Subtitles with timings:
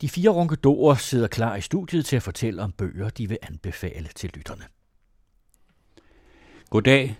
[0.00, 4.08] De fire ronkedorer sidder klar i studiet til at fortælle om bøger, de vil anbefale
[4.16, 4.62] til lytterne.
[6.70, 7.16] Goddag.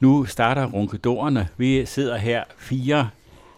[0.00, 1.48] Nu starter ronkedorerne.
[1.56, 3.10] Vi sidder her fire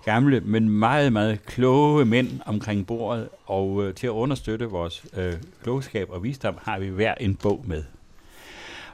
[0.05, 5.33] gamle, men meget, meget kloge mænd omkring bordet, og øh, til at understøtte vores øh,
[5.63, 7.85] klogskab og visdom har vi hver en bog med.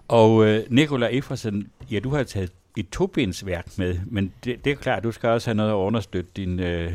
[0.09, 4.77] Og øh, Nikola Effersen, ja, du har taget et tobindsværk med, men det, det er
[4.77, 6.93] klart, du skal også have noget at understøtte din, øh,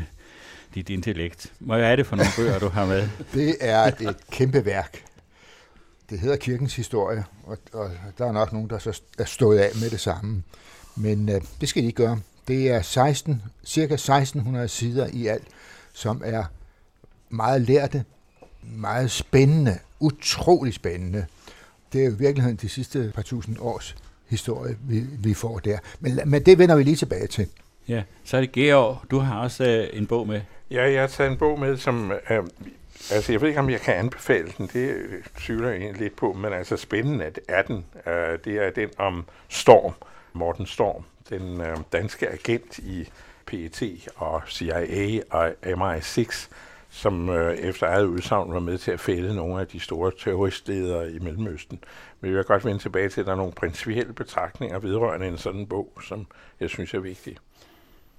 [0.76, 1.52] dit intellekt.
[1.58, 3.08] Hvad er det for nogle bøger, du har med?
[3.34, 5.04] Det er et kæmpe værk.
[6.10, 9.70] Det hedder Kirkens Historie, og, og der er nok nogen, der så er stået af
[9.80, 10.42] med det samme.
[10.96, 12.20] Men øh, det skal de ikke gøre.
[12.48, 15.46] Det er 16, cirka 1600 sider i alt,
[15.92, 16.44] som er
[17.28, 18.04] meget lærte,
[18.62, 21.26] meget spændende, utrolig spændende.
[21.92, 25.78] Det er jo i virkeligheden de sidste par tusind års historie, vi, vi får der.
[26.00, 27.48] Men, men det vender vi lige tilbage til.
[27.88, 28.98] Ja, så er det Georg.
[29.10, 30.40] Du har også øh, en bog med.
[30.70, 32.12] Ja, jeg har taget en bog med, som...
[32.12, 32.44] Øh,
[33.10, 34.66] altså, jeg ved ikke, om jeg kan anbefale den.
[34.72, 37.84] Det øh, tvivler jeg egentlig lidt på, men altså spændende er den.
[38.06, 39.92] Øh, det er den om Storm,
[40.32, 43.08] Morten Storm, den øh, danske agent i
[43.46, 46.48] PET og CIA og MI6,
[46.90, 51.10] som øh, efter eget udsagn var med til at fælde nogle af de store terroristledere
[51.12, 51.78] i Mellemøsten.
[52.20, 55.38] Men jeg vil godt vende tilbage til, at der er nogle principielle betragtninger vedrørende en
[55.38, 56.26] sådan bog, som
[56.60, 57.36] jeg synes er vigtige.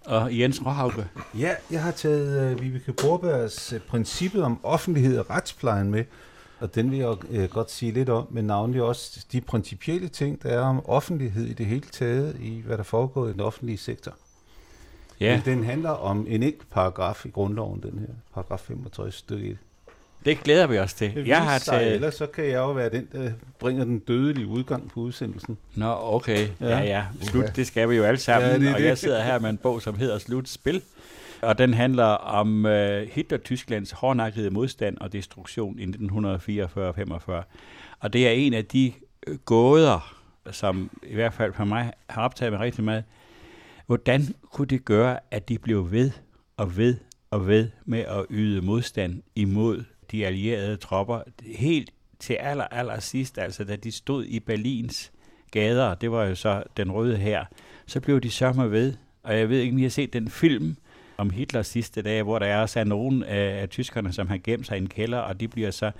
[0.07, 1.07] Og Jens Råhauke.
[1.39, 6.03] Ja, jeg har taget uh, Vibeke Borbergs uh, princippet om offentlighed og retsplejen med,
[6.59, 10.43] og den vil jeg uh, godt sige lidt om, men navnlig også de principielle ting,
[10.43, 13.77] der er om offentlighed i det hele taget, i hvad der foregår i den offentlige
[13.77, 14.13] sektor.
[15.19, 15.35] Ja.
[15.35, 19.57] Men den handler om en enkelt paragraf i grundloven, den her, paragraf 65 stykke 1.
[20.25, 21.15] Det glæder vi os til.
[21.15, 21.93] Det jeg har taget...
[21.93, 25.57] Ellers så kan jeg jo være den, der bringer den dødelige udgang på udsendelsen.
[25.75, 26.47] Nå, okay.
[26.61, 26.83] Ja, ja.
[26.83, 27.05] ja.
[27.21, 27.53] Slut, okay.
[27.55, 28.51] det skal vi jo alle sammen.
[28.51, 28.85] Ja, det, og det.
[28.85, 30.81] jeg sidder her med en bog, som hedder Slutspil.
[31.41, 37.31] Og den handler om uh, Hitler-Tysklands hårdnakkede modstand og destruktion i 1944-45.
[37.99, 38.93] Og det er en af de
[39.27, 40.15] øh, gåder,
[40.51, 43.03] som i hvert fald for mig har optaget mig rigtig meget.
[43.85, 44.21] Hvordan
[44.51, 46.11] kunne det gøre, at de blev ved
[46.57, 46.95] og ved
[47.31, 53.37] og ved med at yde modstand imod de allierede tropper helt til aller, aller sidst,
[53.37, 55.11] altså da de stod i Berlins
[55.51, 57.45] gader, det var jo så den røde her,
[57.85, 60.75] så blev de sørme ved, og jeg ved ikke, om I har set den film
[61.17, 64.67] om Hitlers sidste dage, hvor der er også er nogen af, tyskerne, som har gemt
[64.67, 65.91] sig i en kælder, og de bliver så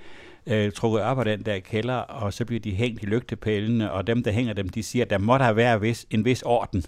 [0.48, 4.08] øh, trukket op af den der kælder, og så bliver de hængt i lygtepælene, og
[4.08, 6.84] dem, der hænger dem, de siger, at der må der være vis, en vis orden.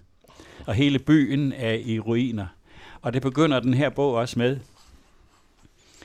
[0.65, 2.47] Og hele byen er i ruiner.
[3.01, 4.57] Og det begynder den her bog også med.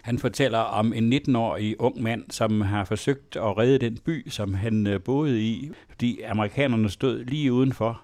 [0.05, 4.55] Han fortæller om en 19-årig ung mand, som har forsøgt at redde den by, som
[4.55, 8.04] han øh, boede i, fordi amerikanerne stod lige udenfor.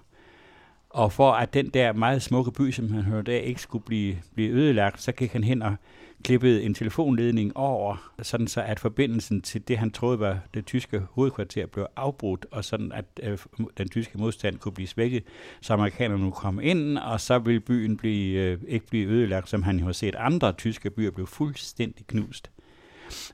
[0.93, 4.17] Og for at den der meget smukke by, som han hørte af, ikke skulle blive,
[4.33, 5.75] blive ødelagt, så gik han hen og
[6.23, 11.01] klippede en telefonledning over, sådan så at forbindelsen til det, han troede var det tyske
[11.11, 13.37] hovedkvarter, blev afbrudt, og sådan at øh,
[13.77, 15.23] den tyske modstand kunne blive svækket,
[15.61, 19.63] så amerikanerne kunne komme ind, og så ville byen blive, øh, ikke blive ødelagt, som
[19.63, 22.51] han jo har set andre tyske byer blev fuldstændig knust.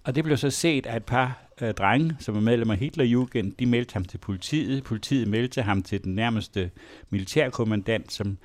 [0.03, 3.53] Og det blev så set af et par øh, drenge, som var medlem af Hitlerjugend.
[3.59, 4.83] De meldte ham til politiet.
[4.83, 6.71] Politiet meldte ham til den nærmeste
[7.09, 8.37] militærkommandant, som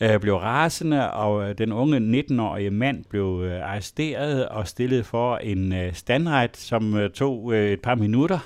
[0.00, 5.36] øh, blev rasende, og øh, den unge 19-årige mand blev øh, arresteret og stillet for
[5.36, 8.38] en øh, standret, som øh, tog øh, et par minutter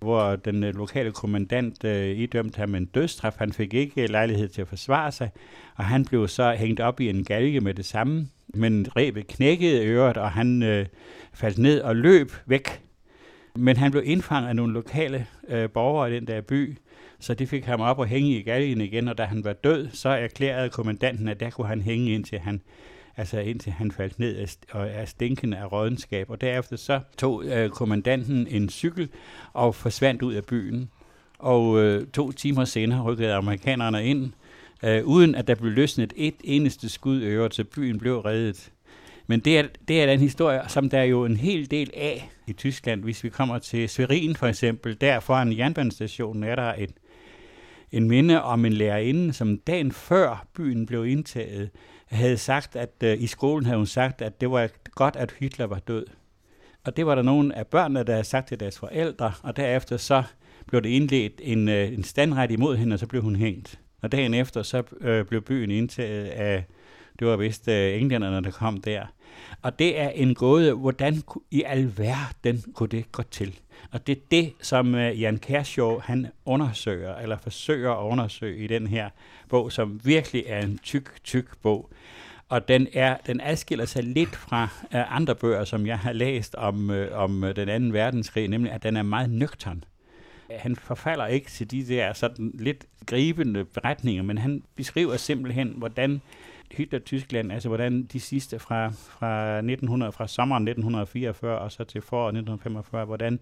[0.00, 3.34] hvor den øh, lokale kommandant øh, idømte ham en dødstraf.
[3.38, 5.30] Han fik ikke øh, lejlighed til at forsvare sig,
[5.76, 8.28] og han blev så hængt op i en galge med det samme.
[8.54, 10.86] Men rebet knækkede øret, og han øh,
[11.32, 12.82] faldt ned og løb væk.
[13.56, 16.78] Men han blev indfanget af nogle lokale øh, borgere i den der by,
[17.20, 19.88] så de fik ham op og hænge i galgen igen, og da han var død,
[19.92, 22.60] så erklærede kommandanten, at der kunne han hænge indtil han
[23.20, 26.30] altså indtil han faldt ned af, og er stinkende af rådenskab.
[26.30, 29.08] Og derefter så tog øh, kommandanten en cykel
[29.52, 30.90] og forsvandt ud af byen.
[31.38, 34.32] Og øh, to timer senere rykkede amerikanerne ind,
[34.82, 38.72] øh, uden at der blev løsnet et eneste skud øre, så byen blev reddet.
[39.26, 42.30] Men det er, det er den historie, som der er jo en hel del af
[42.46, 43.02] i Tyskland.
[43.02, 46.90] Hvis vi kommer til Sverin for eksempel, der foran jernbanestationen er der et,
[47.92, 51.70] en minde om en lærerinde, som dagen før byen blev indtaget,
[52.10, 55.66] havde sagt, at øh, i skolen havde hun sagt, at det var godt, at Hitler
[55.66, 56.06] var død.
[56.84, 59.96] Og det var der nogle af børnene, der havde sagt til deres forældre, og derefter
[59.96, 60.22] så
[60.66, 63.80] blev det indledt en, øh, en standret imod hende, og så blev hun hængt.
[64.02, 66.64] Og dagen efter så øh, blev byen indtaget af,
[67.18, 69.06] det var vist øh, englænderne, der kom der.
[69.62, 73.58] Og det er en gåde, hvordan i alverden kunne det gå til?
[73.92, 78.66] Og det er det, som øh, Jan Kershaw, han undersøger, eller forsøger at undersøge i
[78.66, 79.10] den her
[79.48, 81.90] bog, som virkelig er en tyk, tyk bog.
[82.48, 86.54] og den, er, den adskiller sig lidt fra uh, andre bøger, som jeg har læst
[86.54, 89.84] om, uh, om den anden verdenskrig, nemlig at den er meget nøgtern.
[90.50, 96.20] Han forfalder ikke til de der sådan lidt gribende beretninger, men han beskriver simpelthen, hvordan
[96.72, 102.28] Hitler-Tyskland, altså hvordan de sidste fra, fra, 1900, fra sommeren 1944 og så til foråret
[102.28, 103.40] 1945, hvordan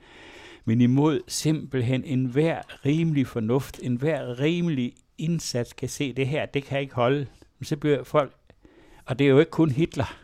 [0.65, 6.81] men imod simpelthen enhver rimelig fornuft, enhver rimelig indsats kan se, det her, det kan
[6.81, 7.27] ikke holde.
[7.59, 8.33] Men så bliver folk,
[9.05, 10.17] og det er jo ikke kun Hitler,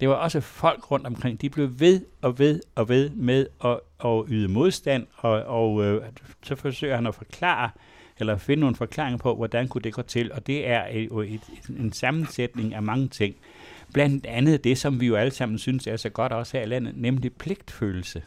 [0.00, 3.80] det var også folk rundt omkring, de blev ved og ved og ved med at,
[4.04, 6.02] at yde modstand, og, og øh,
[6.42, 7.70] så forsøger han at forklare,
[8.18, 11.32] eller finde nogle forklaringer på, hvordan kunne det gå til, og det er jo et,
[11.34, 13.34] et, en sammensætning af mange ting.
[13.92, 16.68] Blandt andet det, som vi jo alle sammen synes er så godt også her i
[16.68, 18.22] landet, nemlig pligtfølelse.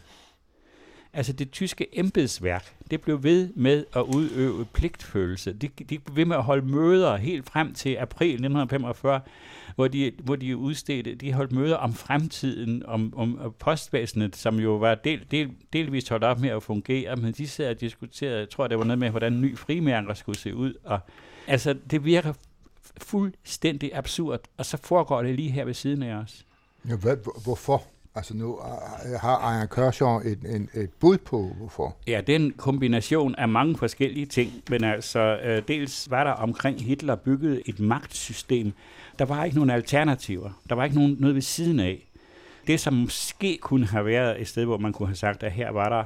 [1.13, 5.53] Altså det tyske embedsværk, det blev ved med at udøve pligtfølelse.
[5.53, 9.21] De, de blev ved med at holde møder helt frem til april 1945,
[9.75, 14.75] hvor de, hvor de udstedte, de holdt møder om fremtiden, om, om postvæsenet, som jo
[14.75, 18.50] var del, del, delvist holdt op med at fungere, men de sad og diskuterede, jeg
[18.50, 20.73] tror det var noget med, hvordan ny frimærker skulle se ud.
[20.83, 21.00] Og,
[21.47, 22.33] altså det virker
[22.97, 26.45] fuldstændig absurd, og så foregår det lige her ved siden af os.
[26.89, 27.83] Ja, hvad, hvorfor?
[28.15, 28.59] Altså nu
[29.21, 31.97] har Ejern Kørsjov et, et, et bud på, hvorfor?
[32.07, 36.31] Ja, det er en kombination af mange forskellige ting, men altså øh, dels var der
[36.31, 38.71] omkring Hitler bygget et magtsystem.
[39.19, 40.61] Der var ikke nogen alternativer.
[40.69, 42.09] Der var ikke nogen, noget ved siden af.
[42.67, 45.71] Det, som måske kunne have været et sted, hvor man kunne have sagt, at her
[45.71, 46.03] var der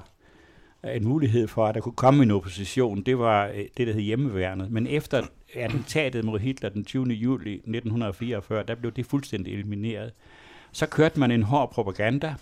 [0.96, 4.02] en mulighed for, at der kunne komme en opposition, det var øh, det, der hed
[4.02, 4.72] hjemmeværnet.
[4.72, 5.22] Men efter
[5.54, 7.06] attentatet mod Hitler den 20.
[7.06, 10.12] juli 1944, der blev det fuldstændig elimineret
[10.74, 12.36] så kørte man en hård propaganda,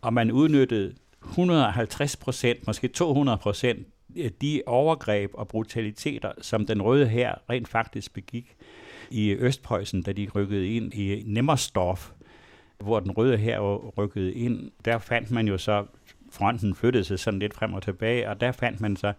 [0.00, 0.94] og man udnyttede
[1.24, 3.86] 150 procent, måske 200 procent,
[4.16, 8.56] øh, de overgreb og brutaliteter, som den røde her rent faktisk begik
[9.10, 12.10] i Østpreussen, da de rykkede ind i Nemmersdorf,
[12.78, 13.60] hvor den røde her
[13.98, 14.70] rykkede ind.
[14.84, 15.84] Der fandt man jo så,
[16.30, 19.12] fronten flyttede sig sådan lidt frem og tilbage, og der fandt man så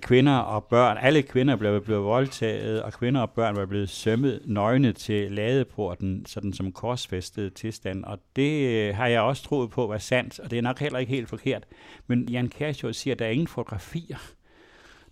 [0.00, 4.42] kvinder og børn, alle kvinder blev blevet voldtaget, og kvinder og børn var blevet sømmet
[4.44, 8.04] nøgne til ladeporten, sådan som korsfæstet tilstand.
[8.04, 10.98] Og det øh, har jeg også troet på var sandt, og det er nok heller
[10.98, 11.66] ikke helt forkert.
[12.06, 14.18] Men Jan Kershaw siger, at der er ingen fotografier.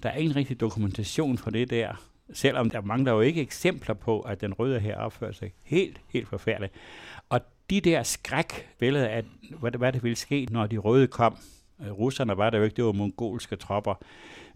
[0.03, 2.03] Der er ingen rigtig dokumentation for det der.
[2.33, 6.29] Selvom der mangler jo ikke eksempler på, at den røde her opfører sig helt, helt
[6.29, 6.73] forfærdeligt.
[7.29, 9.25] Og de der skrækbilleder af,
[9.61, 11.37] hvad, hvad der ville ske, når de røde kom,
[11.81, 13.95] øh, russerne var der jo ikke, det var mongolske tropper,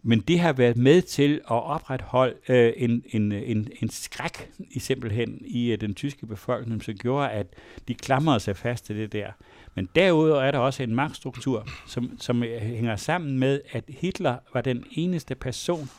[0.02, 4.78] men det har været med til at opretholde øh, en, en, en, en skræk i
[4.78, 7.46] simpelthen i øh, den tyske befolkning, som gjorde, at
[7.88, 9.32] de klamrede sig fast til det der.
[9.74, 14.36] Men derudover er der også en magtstruktur, som, som øh, hænger sammen med, at Hitler
[14.54, 15.90] var den eneste person,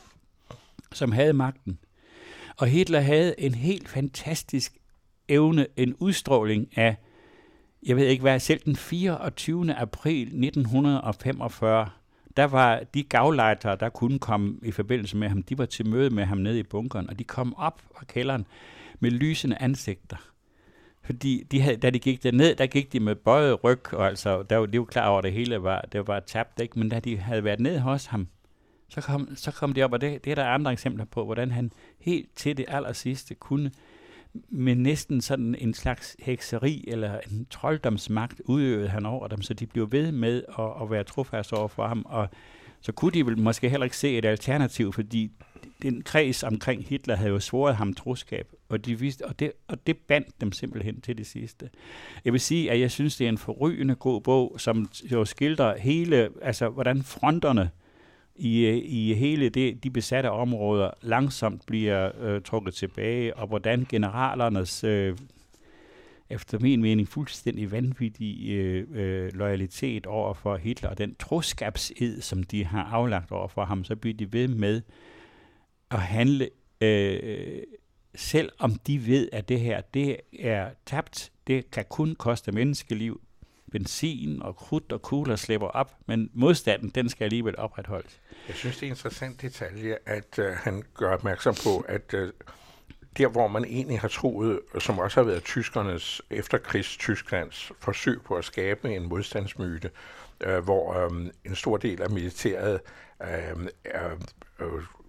[0.91, 1.79] som havde magten.
[2.57, 4.77] Og Hitler havde en helt fantastisk
[5.29, 6.95] evne, en udstråling af,
[7.85, 9.73] jeg ved ikke hvad, selv den 24.
[9.73, 11.89] april 1945,
[12.38, 16.09] der var de gavlejtere, der kunne komme i forbindelse med ham, de var til møde
[16.09, 18.45] med ham nede i bunkeren, og de kom op fra kælderen
[19.00, 20.18] med lysende ansigter.
[21.03, 24.44] Fordi de havde, da de gik derned, der gik de med bøjet ryg, og altså,
[24.44, 26.80] der var, de var klar over, at det hele var, det var tabt, ikke?
[26.80, 28.27] men da de havde været nede hos ham,
[28.89, 31.51] så kom, så kom de op, og det, det er der andre eksempler på, hvordan
[31.51, 33.71] han helt til det aller sidste kunne
[34.50, 39.65] med næsten sådan en slags hekseri eller en trolddomsmagt udøvede han over dem, så de
[39.65, 42.29] blev ved med at, at være trofast over for ham, og
[42.81, 45.31] så kunne de vel måske heller ikke se et alternativ, fordi
[45.81, 49.88] den kreds omkring Hitler havde jo svoret ham troskab, og, de vidste, og, det, og
[49.88, 51.69] det bandt dem simpelthen til det sidste.
[52.25, 55.77] Jeg vil sige, at jeg synes, det er en forrygende god bog, som jo skildrer
[55.77, 57.69] hele, altså hvordan fronterne
[58.35, 64.83] i, i hele det, de besatte områder langsomt bliver øh, trukket tilbage, og hvordan generalernes,
[64.83, 65.17] øh,
[66.29, 72.43] efter min mening, fuldstændig vanvittige øh, øh, loyalitet over for Hitler, og den troskabsed, som
[72.43, 74.81] de har aflagt over for ham, så bliver de ved med
[75.91, 76.49] at handle,
[76.81, 77.61] øh,
[78.15, 83.21] selv om de ved, at det her, det er tabt, det kan kun koste menneskeliv,
[83.74, 88.22] benzin og krudt og kugler slipper op, men modstanden, den skal alligevel opretholdes.
[88.48, 92.32] Jeg synes, det er en interessant detalje, at øh, han gør opmærksom på, at øh,
[93.18, 98.46] der, hvor man egentlig har troet, som også har været tyskernes efterkrigstysklands forsøg på at
[98.46, 99.89] skabe en modstandsmyte,
[100.42, 102.80] øh, hvor øh, en stor del af militæret
[103.22, 103.92] øhm, øh,
[104.60, 105.02] er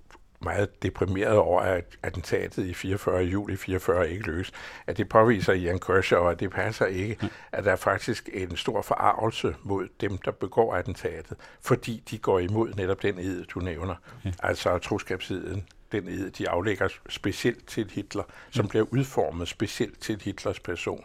[0.45, 3.23] meget deprimeret over, at attentatet i 44.
[3.23, 4.53] juli 44 ikke løs.
[4.87, 8.83] At det påviser Jan Kershaw, at det passer ikke, at der er faktisk en stor
[8.83, 13.95] forarvelse mod dem, der begår attentatet, fordi de går imod netop den ed, du nævner,
[14.25, 14.31] ja.
[14.43, 15.65] altså troskabsiden.
[15.93, 21.05] den ed, de aflægger specielt til Hitler, som bliver udformet specielt til Hitlers person.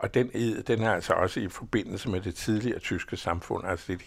[0.00, 3.84] Og den ed, den er altså også i forbindelse med det tidligere tyske samfund, altså
[3.88, 4.00] det,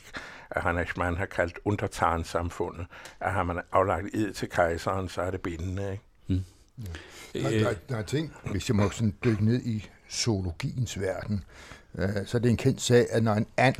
[0.63, 2.85] Heinrich Mann har kaldt undertarnsamfundet.
[3.19, 5.91] At har man aflagt ed til kejseren, så er det bindende.
[5.91, 6.03] Ikke?
[6.27, 6.43] Mm.
[7.35, 7.39] Ja.
[7.39, 11.43] Der, der, der er ting, hvis jeg må sådan dykke ned i zoologiens verden,
[11.95, 13.75] øh, så er det en kendt sag, at når en and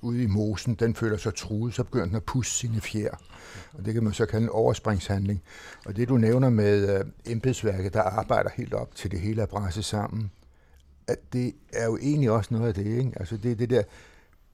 [0.00, 3.14] ude i mosen, den føler sig truet, så begynder den at pusse sine fjer.
[3.72, 5.42] Og det kan man så kalde en overspringshandling.
[5.86, 9.48] Og det du nævner med øh, embedsværket, der arbejder helt op til det hele at
[9.48, 10.30] bræse sammen,
[11.08, 13.12] at det er jo egentlig også noget af det, ikke?
[13.16, 13.82] Altså det er det der,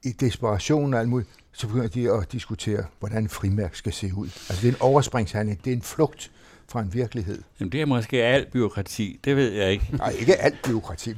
[0.03, 4.25] i desperation og alt muligt, så begynder de at diskutere, hvordan frimærk skal se ud.
[4.25, 6.31] Altså det er en overspringshandling, det er en flugt
[6.67, 7.41] fra en virkelighed.
[7.59, 9.85] Jamen det er måske alt byråkrati, det ved jeg ikke.
[9.97, 11.09] Nej, ikke alt byråkrati.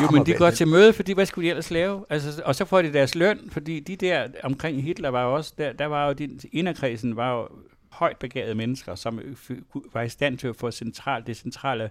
[0.00, 2.04] jo, men de går til møde, fordi hvad skulle de ellers lave?
[2.10, 5.72] Altså, og så får de deres løn, fordi de der omkring Hitler var også, der,
[5.72, 7.48] der var jo, din inderkredsen var jo
[7.90, 9.20] højt begavede mennesker, som
[9.92, 11.90] var i stand til at få central, det centrale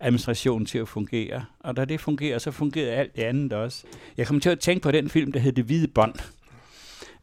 [0.00, 1.44] administration til at fungere.
[1.60, 3.84] Og da det fungerer, så fungerede alt det andet også.
[4.16, 6.14] Jeg kom til at tænke på den film, der hed Det Hvide Bånd,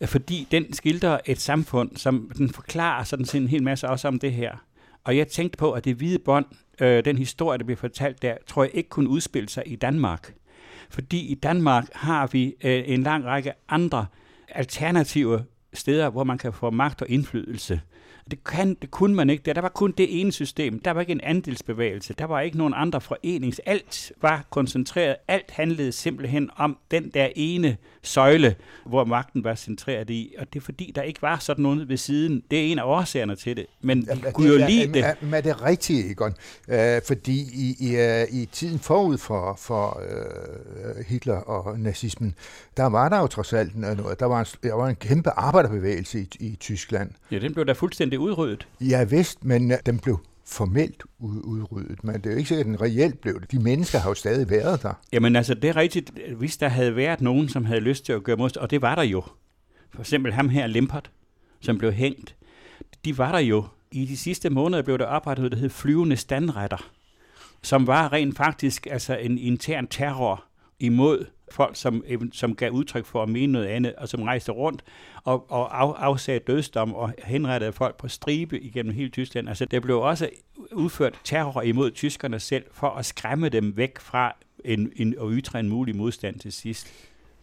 [0.01, 4.19] øh, fordi den skildrer et samfund, som den forklarer sådan en hel masse også om
[4.19, 4.57] det her.
[5.03, 6.45] Og jeg tænkte på, at det hvide bånd,
[6.81, 10.33] øh, den historie, der bliver fortalt der, tror jeg ikke kunne udspille sig i Danmark.
[10.89, 14.05] Fordi i Danmark har vi øh, en lang række andre
[14.47, 17.81] alternative steder, hvor man kan få magt og indflydelse.
[18.31, 19.43] Det, kan, det kunne man ikke.
[19.45, 20.79] Der, der var kun det ene system.
[20.79, 22.13] Der var ikke en andelsbevægelse.
[22.13, 23.61] Der var ikke nogen andre forenings.
[23.65, 25.15] Alt var koncentreret.
[25.27, 28.55] Alt handlede simpelthen om den der ene søjle,
[28.85, 30.35] hvor magten var centreret i.
[30.37, 32.43] Og det er fordi, der ikke var sådan noget ved siden.
[32.51, 33.65] Det er en af årsagerne til det.
[33.81, 35.15] Men de ja, kunne jo lide det.
[35.21, 36.33] Men er det rigtigt, Egon?
[36.67, 42.35] Øh, fordi i, i, øh, i tiden forud for, for uh, Hitler og nazismen,
[42.77, 44.19] der var der jo trods alt noget.
[44.19, 47.11] Der var en, der var en kæmpe arbejderbevægelse i, i Tyskland.
[47.31, 48.67] Ja, den blev da fuldstændig udryddet.
[48.81, 52.81] Ja, vist, men den blev formelt udryddet, men det er jo ikke sikkert, at den
[52.81, 53.51] reelt blev det.
[53.51, 54.93] De mennesker har jo stadig været der.
[55.13, 56.11] Jamen altså, det er rigtigt.
[56.37, 58.95] Hvis der havde været nogen, som havde lyst til at gøre modstand, og det var
[58.95, 59.23] der jo.
[59.93, 61.11] For eksempel ham her, Limpert,
[61.61, 62.35] som blev hængt.
[63.05, 63.65] De var der jo.
[63.91, 66.89] I de sidste måneder blev der oprettet, der hed flyvende standretter,
[67.61, 70.43] som var rent faktisk altså en intern terror
[70.79, 74.83] imod folk, som, som gav udtryk for at mene noget andet, og som rejste rundt
[75.23, 79.49] og, og af, afsagde dødsdom og henrettede folk på stribe igennem hele Tyskland.
[79.49, 80.29] Altså, der blev også
[80.71, 85.59] udført terror imod tyskerne selv, for at skræmme dem væk fra en, en, at ytre
[85.59, 86.87] en mulig modstand til sidst.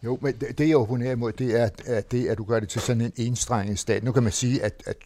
[0.03, 2.81] Jo, men det, jeg opponerer imod, det er, at, det, at du gør det til
[2.81, 4.03] sådan en enstrenget stat.
[4.03, 4.97] Nu kan man sige, at, at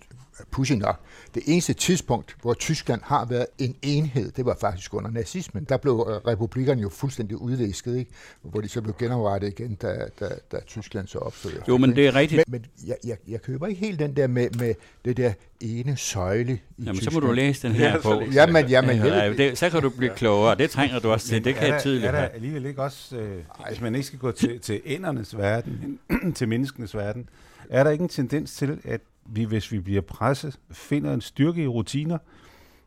[0.52, 1.00] pudsigt nok,
[1.36, 5.64] det eneste tidspunkt, hvor Tyskland har været en enhed, det var faktisk under nazismen.
[5.70, 8.12] Der blev øh, republikkerne jo fuldstændig udvisket, ikke?
[8.42, 11.52] hvor de så blev genoprettet igen, da, da, da Tyskland så opstod.
[11.68, 12.44] Jo, men det er rigtigt.
[12.48, 14.74] Men, men jeg, jeg, jeg køber ikke helt den der med, med
[15.06, 17.14] det der ene søjle i Jamen, Tyskland.
[17.14, 18.22] så må du læse den her på.
[18.34, 20.56] Jamen, jamen, ja, det, så kan du blive klogere.
[20.56, 21.44] Det trænger du også til.
[21.44, 23.38] Det kan jeg tydeligt Er der alligevel ikke også, øh,
[23.70, 26.00] hvis man ikke skal gå til, til endernes verden,
[26.36, 27.30] til menneskenes verden,
[27.70, 31.64] er der ikke en tendens til, at vi, hvis vi bliver presset, finder en styrke
[31.64, 32.18] i rutiner,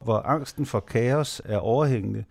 [0.00, 2.24] hvor angsten for kaos er overhængende.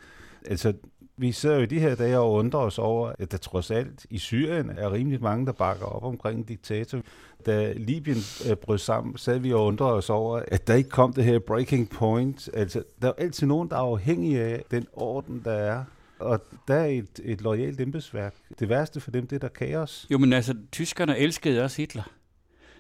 [0.45, 0.74] Altså,
[1.17, 4.05] vi sidder jo i de her dage og undrer os over, at der trods alt
[4.10, 7.01] i Syrien er rimelig mange, der bakker op omkring en diktator.
[7.45, 8.17] Da Libyen
[8.50, 11.39] øh, brød sammen, sad vi og undrede os over, at der ikke kom det her
[11.39, 12.50] breaking point.
[12.53, 15.83] Altså, der er altid nogen, der er afhængige af den orden, der er.
[16.19, 18.33] Og der er et, et lojalt embedsværk.
[18.60, 20.07] Det værste for dem, det er der kaos.
[20.12, 22.03] Jo, men altså, tyskerne elskede også Hitler.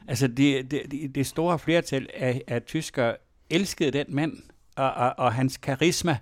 [0.07, 3.15] Altså det, det, det store flertal af, af tyskere
[3.49, 4.37] elskede den mand,
[4.75, 6.17] og, og, og hans karisma,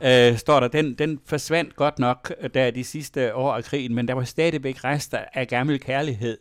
[0.00, 4.08] øh, står der, den, den forsvandt godt nok der de sidste år af krigen, men
[4.08, 6.38] der var stadigvæk rester af gammel kærlighed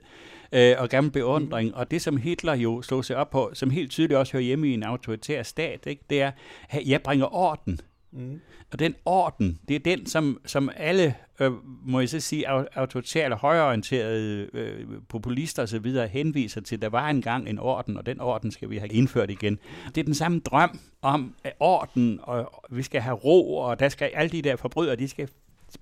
[0.53, 1.69] øh, og gammel beundring.
[1.69, 1.75] Mm.
[1.75, 4.67] Og det, som Hitler jo slog sig op på, som helt tydeligt også hører hjemme
[4.67, 6.31] i en autoritær stat, ikke, det er,
[6.69, 7.73] at jeg bringer orden.
[7.73, 7.79] Mm.
[8.13, 8.41] Mm.
[8.71, 11.51] Og den orden, det er den, som, som alle, øh,
[11.85, 16.07] må jeg så sige, autoritære højorienterede øh, populister osv.
[16.09, 16.81] henviser til.
[16.81, 19.59] Der var engang en orden, og den orden skal vi have indført igen.
[19.95, 24.11] Det er den samme drøm om orden, og vi skal have ro, og der skal
[24.13, 25.29] alle de der forbrydere, de skal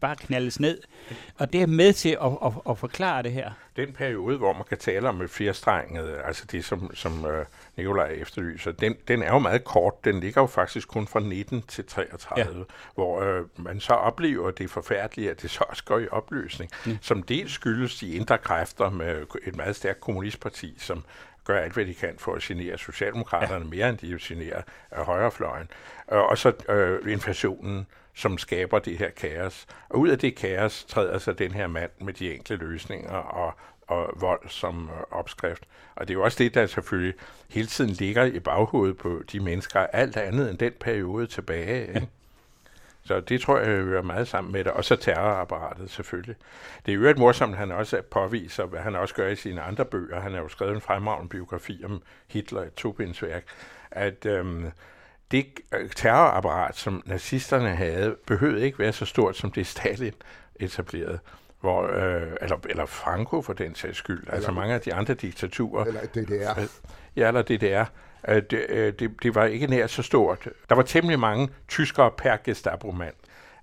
[0.01, 0.81] bare knaldes ned.
[1.37, 3.51] Og det er med til at, at, at forklare det her.
[3.75, 7.45] Den periode, hvor man kan tale om et firestrenget, altså det som, som øh,
[7.77, 10.05] Nikolaj efterlyser, den, den er jo meget kort.
[10.05, 12.63] Den ligger jo faktisk kun fra 19 til 33, ja.
[12.93, 16.97] hvor uh, man så oplever det forfærdelige, at det så også går i opløsning, mm.
[17.01, 21.03] som dels skyldes de indre kræfter med et meget stærkt kommunistparti, som
[21.43, 23.69] gør alt, hvad de kan for at genere Socialdemokraterne ja.
[23.69, 24.61] mere, end de generer
[24.91, 25.67] af højrefløjen.
[26.07, 29.67] Og så øh, inflationen, som skaber det her kaos.
[29.89, 33.53] Og ud af det kaos træder så den her mand med de enkle løsninger og,
[33.91, 35.63] og vold som øh, opskrift.
[35.95, 37.13] Og det er jo også det, der selvfølgelig
[37.49, 41.87] hele tiden ligger i baghovedet på de mennesker, alt andet end den periode tilbage.
[41.87, 42.07] Ikke?
[43.03, 44.71] Så det tror jeg hører meget sammen med det.
[44.71, 46.35] Og så terrorapparatet selvfølgelig.
[46.85, 49.85] Det er jo et morsomt, han også påviser, hvad han også gør i sine andre
[49.85, 50.19] bøger.
[50.19, 53.43] Han har jo skrevet en fremragende biografi om Hitler, et tobindsværk,
[53.91, 54.71] at øhm,
[55.31, 55.45] det
[55.95, 60.13] terrorapparat, som nazisterne havde, behøvede ikke være så stort, som det Stalin
[60.55, 61.19] etablerede.
[61.61, 64.19] Hvor, øh, eller, eller Franco for den sags skyld.
[64.19, 65.85] Eller, altså mange af de andre diktaturer.
[65.85, 66.61] Eller DDR.
[67.15, 67.85] Ja, eller DDR
[68.27, 70.49] Øh, det, øh, det, det var ikke nær så stort.
[70.69, 73.13] Der var temmelig mange tyskere per Gestapo-mand.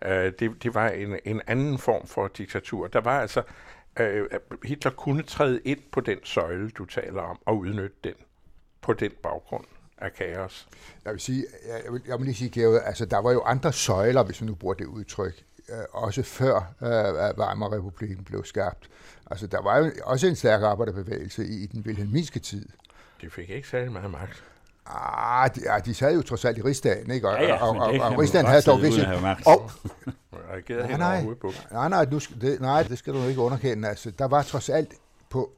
[0.04, 2.86] Øh, det, det var en, en anden form for diktatur.
[2.86, 3.42] Der var altså,
[4.64, 8.14] Hitler kunne træde ind på den søjle, du taler om, og udnytte den
[8.80, 9.64] på den baggrund
[9.98, 10.68] af kaos.
[11.04, 11.44] Jeg vil sige,
[11.84, 14.48] jeg vil, jeg vil lige sige, Georg, altså der var jo andre søjler, hvis man
[14.48, 15.44] nu bruger det udtryk,
[15.92, 18.90] også før uh, Weimar-republiken blev skabt.
[19.30, 22.68] Altså der var jo også en stærk arbejderbevægelse i den Wilhelminske tid.
[23.20, 24.44] De fik ikke særlig meget magt.
[24.86, 27.28] Ah, de, ja, de sad jo trods alt i rigsdagen, ikke?
[27.28, 28.98] Og, ja, ja, og, og, og, og rigsdagen havde dog vist...
[29.46, 29.70] Og,
[30.32, 31.26] nej, nej,
[31.70, 33.88] nej, nej, du, det, nej, det skal du ikke underkende.
[33.88, 34.92] Altså, der var trods alt
[35.30, 35.50] på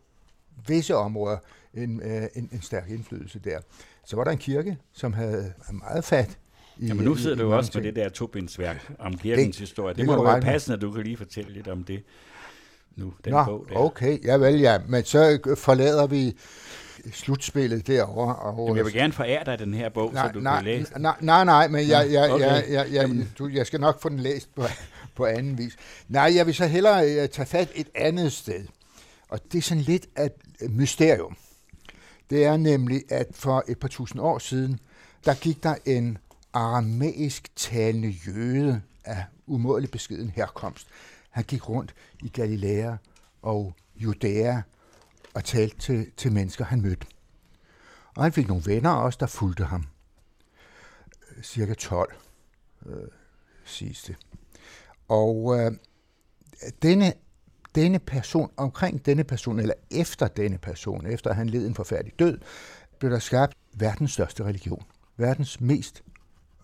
[0.67, 1.39] visse områder
[1.75, 3.59] en, øh, en, en stærk indflydelse der.
[4.05, 6.39] Så var der en kirke, som havde meget fat
[6.81, 9.61] i, Jamen nu sidder i, du jo også på det der tobindsværk om kirkens det,
[9.61, 9.95] historie.
[9.95, 12.03] Det, det må jo være passende, at du kan lige fortælle lidt om det
[12.97, 13.77] nu, den Nå, bog der.
[13.77, 16.37] okay, ja vel ja, men så forlader vi
[17.13, 18.37] slutspillet derovre.
[18.37, 20.65] Og, Jamen, jeg vil gerne forære dig den her bog, nej, så du nej, kan
[20.65, 22.45] læse Nej, nej, nej, men jeg, jeg, okay.
[22.45, 24.63] jeg, jeg, jeg, du, jeg skal nok få den læst på,
[25.17, 25.77] på anden vis.
[26.09, 28.65] Nej, jeg vil så hellere uh, tage fat et andet sted.
[29.29, 30.33] Og det er sådan lidt et
[30.71, 31.37] mysterium.
[32.31, 34.79] Det er nemlig, at for et par tusind år siden,
[35.25, 36.19] der gik der en
[36.53, 40.89] aramæisk talende jøde af umådelig beskeden herkomst.
[41.31, 42.97] Han gik rundt i Galilea
[43.43, 44.63] og Judæa
[45.35, 47.07] og talte til, til mennesker, han mødte.
[48.17, 49.85] Og han fik nogle venner også, der fulgte ham.
[51.37, 52.15] Øh, cirka 12,
[52.87, 52.95] øh,
[53.65, 54.17] siges det.
[55.09, 55.73] Og øh,
[56.83, 57.13] denne,
[57.75, 62.39] denne person, omkring denne person, eller efter denne person, efter han led en forfærdelig død,
[62.99, 64.83] blev der skabt verdens største religion.
[65.17, 66.03] Verdens mest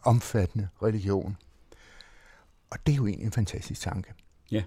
[0.06, 1.36] omfattende religion.
[2.70, 4.12] Og det er jo egentlig en fantastisk tanke.
[4.50, 4.62] Ja.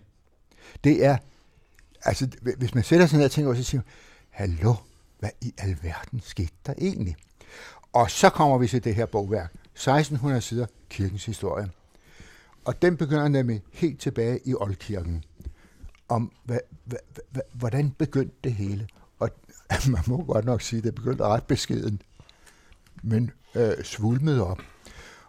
[0.83, 1.17] Det er
[2.01, 3.87] altså, hvis man sætter sig ned og tænker, så siger man,
[4.29, 4.75] hallo,
[5.19, 7.15] hvad i alverden skete der egentlig?
[7.93, 11.69] Og så kommer vi til det her bogværk, 1600 sider, kirkens historie.
[12.65, 15.23] Og den begynder nemlig helt tilbage i Oldkirken,
[16.09, 16.99] om hvad, hvad,
[17.31, 18.87] hvad, hvordan begyndte det hele.
[19.19, 19.29] Og
[19.87, 22.01] man må godt nok sige, at det begyndte ret beskeden,
[23.03, 24.59] men øh, svulmede op.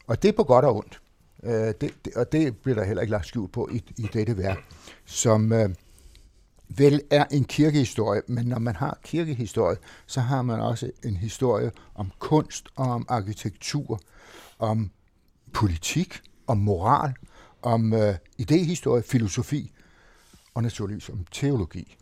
[0.06, 1.00] Og det er på godt og ondt.
[1.42, 4.38] Øh, det, det, og det bliver der heller ikke lagt skjult på i, i dette
[4.38, 4.58] værk,
[5.04, 5.52] som...
[5.52, 5.70] Øh,
[6.76, 11.72] vel er en kirkehistorie, men når man har kirkehistorie, så har man også en historie
[11.94, 14.00] om kunst og om arkitektur,
[14.58, 14.90] om
[15.52, 17.14] politik, om moral,
[17.62, 19.72] om øh, idehistorie, filosofi
[20.54, 21.96] og naturligvis om teologi.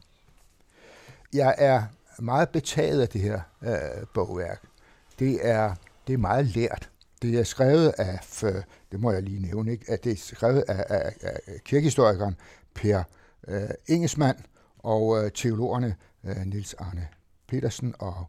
[1.33, 1.83] Jeg er
[2.19, 4.63] meget betaget af det her øh, bogværk.
[5.19, 5.75] Det er,
[6.07, 6.91] det er meget lært.
[7.23, 9.93] Det er skrevet af, øh, det må jeg lige nævne, ikke?
[9.93, 12.37] at det er skrevet af, af, af kirkehistorikeren
[12.75, 13.03] Per
[13.49, 14.39] øh, Ingesmann,
[14.79, 17.09] og øh, teologerne øh, Nils Arne
[17.49, 18.25] Petersen og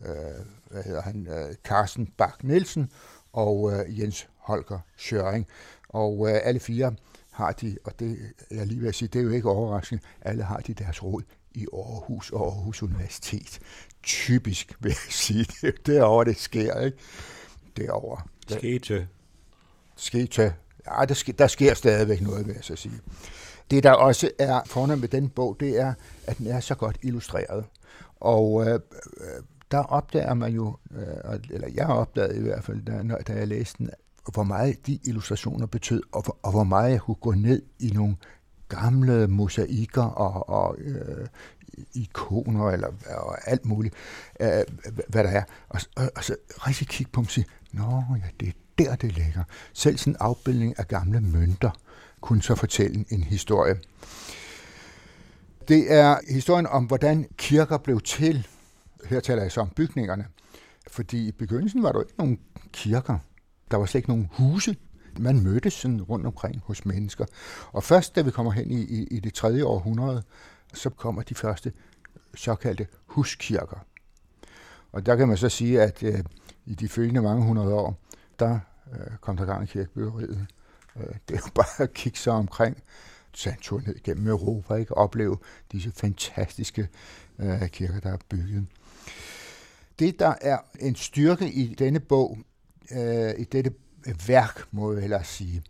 [0.00, 2.90] øh, hvad hedder han, øh, Carsten Bak Nielsen
[3.32, 5.46] og øh, Jens Holger Schøring.
[5.88, 6.94] Og øh, alle fire
[7.30, 8.18] har de, og det
[8.50, 11.22] jeg lige vil at sige, det er jo ikke overraskende, alle har de deres råd
[11.52, 13.60] i Aarhus og Aarhus Universitet.
[14.02, 15.46] Typisk, vil jeg sige.
[15.60, 16.98] Det er derovre, det sker, ikke?
[17.76, 18.22] Derovre.
[18.48, 19.08] Skete.
[19.96, 20.54] Skete.
[20.86, 23.00] Ja, der, sker, der sker stadigvæk noget, vil jeg så sige.
[23.70, 25.94] Det, der også er fornemt med den bog, det er,
[26.26, 27.64] at den er så godt illustreret.
[28.20, 33.16] Og øh, øh der opdager man jo, øh, eller jeg opdagede i hvert fald, da,
[33.28, 33.90] da jeg læste den,
[34.32, 38.16] hvor meget de illustrationer betød, og, og hvor meget jeg kunne gå ned i nogle
[38.70, 41.26] gamle mosaikker og, og øh,
[41.94, 43.94] ikoner eller og alt muligt,
[44.40, 44.62] øh,
[45.08, 45.42] hvad der er.
[45.68, 48.96] Og, og, og så rigtig kigge på dem og sige, nå ja, det er der,
[48.96, 49.44] det ligger.
[49.72, 51.70] Selv sådan en afbildning af gamle mønter
[52.20, 53.74] kunne så fortælle en historie.
[55.68, 58.46] Det er historien om, hvordan kirker blev til.
[59.06, 60.26] Her taler jeg så om bygningerne.
[60.90, 62.38] Fordi i begyndelsen var der ikke nogen
[62.72, 63.18] kirker.
[63.70, 64.76] Der var slet ikke nogen huse.
[65.18, 67.24] Man mødtes sådan rundt omkring hos mennesker.
[67.72, 70.22] Og først, da vi kommer hen i, i, i det tredje århundrede,
[70.74, 71.72] så kommer de første
[72.34, 73.86] såkaldte huskirker.
[74.92, 76.24] Og der kan man så sige, at øh,
[76.66, 77.98] i de følgende mange hundrede år,
[78.38, 78.58] der
[78.92, 80.46] øh, kom der gang i kirkebyggeriet.
[80.96, 82.82] Øh, det er jo bare at kigge sig omkring,
[83.32, 84.96] tage en tur ned gennem Europa, ikke?
[84.96, 85.38] opleve
[85.72, 86.88] disse fantastiske
[87.38, 88.66] øh, kirker, der er bygget.
[89.98, 92.38] Det, der er en styrke i denne bog,
[92.92, 93.72] øh, i dette
[94.26, 95.62] værk, må jeg hellere sige,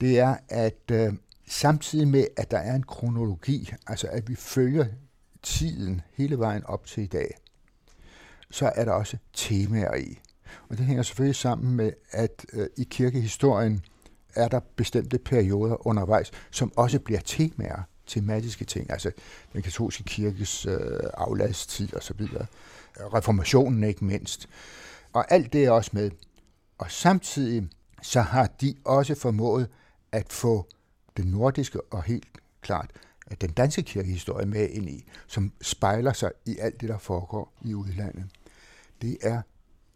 [0.00, 1.12] det er, at øh,
[1.48, 4.86] samtidig med, at der er en kronologi, altså at vi følger
[5.42, 7.34] tiden hele vejen op til i dag,
[8.50, 10.20] så er der også temaer i.
[10.68, 13.84] Og det hænger selvfølgelig sammen med, at øh, i kirkehistorien
[14.34, 19.10] er der bestemte perioder undervejs, som også bliver temaer, tematiske ting, altså
[19.52, 22.26] den katolske kirkes øh, afladstid osv.,
[22.96, 24.48] reformationen ikke mindst.
[25.12, 26.10] Og alt det er også med.
[26.78, 27.68] Og samtidig
[28.04, 29.68] så har de også formået
[30.12, 30.68] at få
[31.16, 32.26] den nordiske og helt
[32.60, 32.90] klart
[33.40, 37.74] den danske kirkehistorie med ind i, som spejler sig i alt det, der foregår i
[37.74, 38.24] udlandet.
[39.02, 39.42] Det er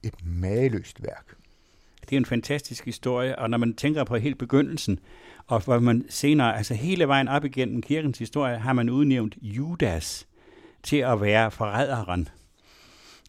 [0.03, 1.35] et mageløst værk.
[2.01, 4.99] Det er en fantastisk historie, og når man tænker på helt begyndelsen,
[5.47, 10.27] og hvor man senere, altså hele vejen op igennem kirkens historie, har man udnævnt Judas
[10.83, 12.29] til at være forræderen.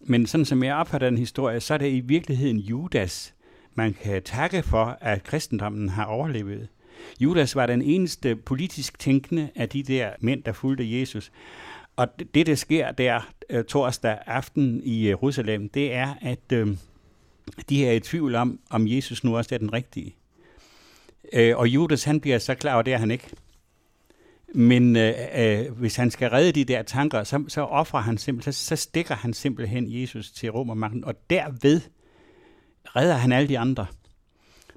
[0.02, 3.34] Men sådan som jeg opfatter den historie, så er det i virkeligheden Judas,
[3.80, 6.68] man kan takke for, at kristendommen har overlevet.
[7.20, 11.32] Judas var den eneste politisk tænkende af de der mænd, der fulgte Jesus.
[11.96, 16.76] Og det, der sker der øh, torsdag aften i Jerusalem, det er, at uh,
[17.70, 20.16] de er i tvivl om, om Jesus nu også er den rigtige.
[21.38, 23.30] Uh, og Judas, han bliver så klar over, det er han ikke.
[24.54, 28.66] Men øh, hvis han skal redde de der tanker, så, så offrer han simpelthen, så,
[28.66, 31.82] så stikker han simpelthen Jesus til romermagten, og derved
[32.96, 33.86] redder han alle de andre.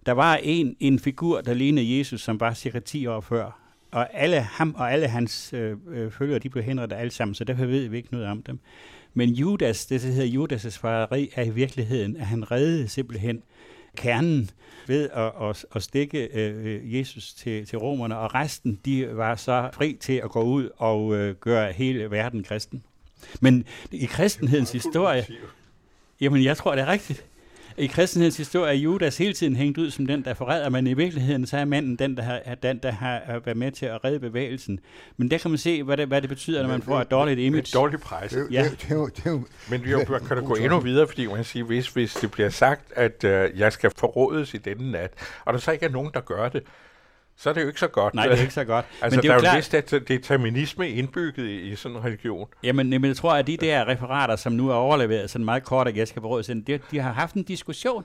[0.07, 3.59] Der var en, en figur, der lignede Jesus, som var cirka 10 år før,
[3.91, 7.45] og alle ham og alle hans øh, øh, følgere, de blev henrettet alle sammen, så
[7.45, 8.59] derfor ved vi ikke noget om dem.
[9.15, 13.43] Men Judas, det der hedder Judas' fareri, er i virkeligheden, at han reddede simpelthen
[13.97, 14.51] kernen
[14.87, 19.71] ved at, at, at stikke øh, Jesus til, til romerne, og resten, de var så
[19.73, 22.83] fri til at gå ud og øh, gøre hele verden kristen.
[23.41, 25.27] Men i kristenhedens historie,
[26.21, 27.25] jamen jeg tror, det er rigtigt
[27.83, 30.95] i kristenhedens historie er Judas hele tiden hængt ud som den, der forræder, men i
[30.95, 34.21] virkeligheden så er manden den, der har, den, der har været med til at redde
[34.21, 34.81] bevægelsen.
[35.17, 37.41] Men der kan man se, hvad det, hvad det betyder, når man får et dårligt
[37.41, 37.61] image.
[37.61, 38.37] Et dårligt pres.
[38.51, 38.65] Ja.
[39.71, 42.93] Men jo, kan du gå endnu videre, fordi man siger, hvis, hvis det bliver sagt,
[42.97, 45.13] at uh, jeg skal forrådes i denne nat,
[45.45, 46.63] og der så ikke er nogen, der gør det,
[47.37, 48.15] så er det jo ikke så godt.
[48.15, 48.87] Nej, det er ikke så godt.
[49.03, 52.05] altså, men det er, der er jo vist at determinisme indbygget i, i sådan en
[52.05, 52.49] religion.
[52.63, 55.89] Jamen, men jeg tror, at de der referater, som nu er overleveret sådan meget kort,
[55.89, 58.05] at jeg skal berøde de, de har haft en diskussion.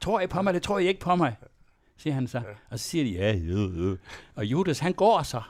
[0.00, 1.36] Tror I på mig, det tror I ikke på mig,
[1.96, 2.38] siger han så.
[2.38, 2.44] Ja.
[2.70, 3.94] Og så siger de, ja, ja, ja.
[4.34, 5.40] Og Judas, han går så.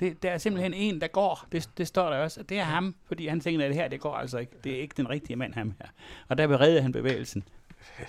[0.00, 1.46] Det, der er simpelthen en, der går.
[1.52, 2.42] Det, det står der også.
[2.42, 4.52] Det er ham, fordi han tænker, at det her, det går altså ikke.
[4.64, 5.88] Det er ikke den rigtige mand, ham her.
[6.28, 7.44] Og der bereder han bevægelsen.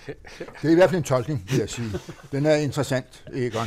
[0.06, 0.16] Det
[0.64, 1.88] er i hvert fald en tolkning, vil jeg sige.
[2.32, 3.66] Den er interessant, Egon.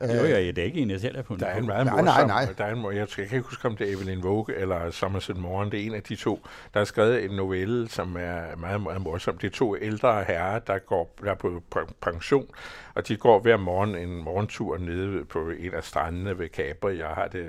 [0.00, 1.36] Jo, jo, ja, det er ikke en, jeg selv er på.
[1.36, 2.54] Der er en meget morsom, nej, nej, nej.
[2.58, 5.36] Der er en, jeg, jeg kan ikke huske, om det er Evelyn Vogue eller Somerset
[5.36, 5.72] Morgen.
[5.72, 9.02] Det er en af de to, der har skrevet en novelle, som er meget, meget
[9.02, 9.38] morsom.
[9.38, 11.62] Det er to ældre herrer, der går der er på
[12.00, 12.46] pension,
[12.94, 16.98] og de går hver morgen en morgentur nede på en af strandene ved Capri.
[16.98, 17.46] Jeg har det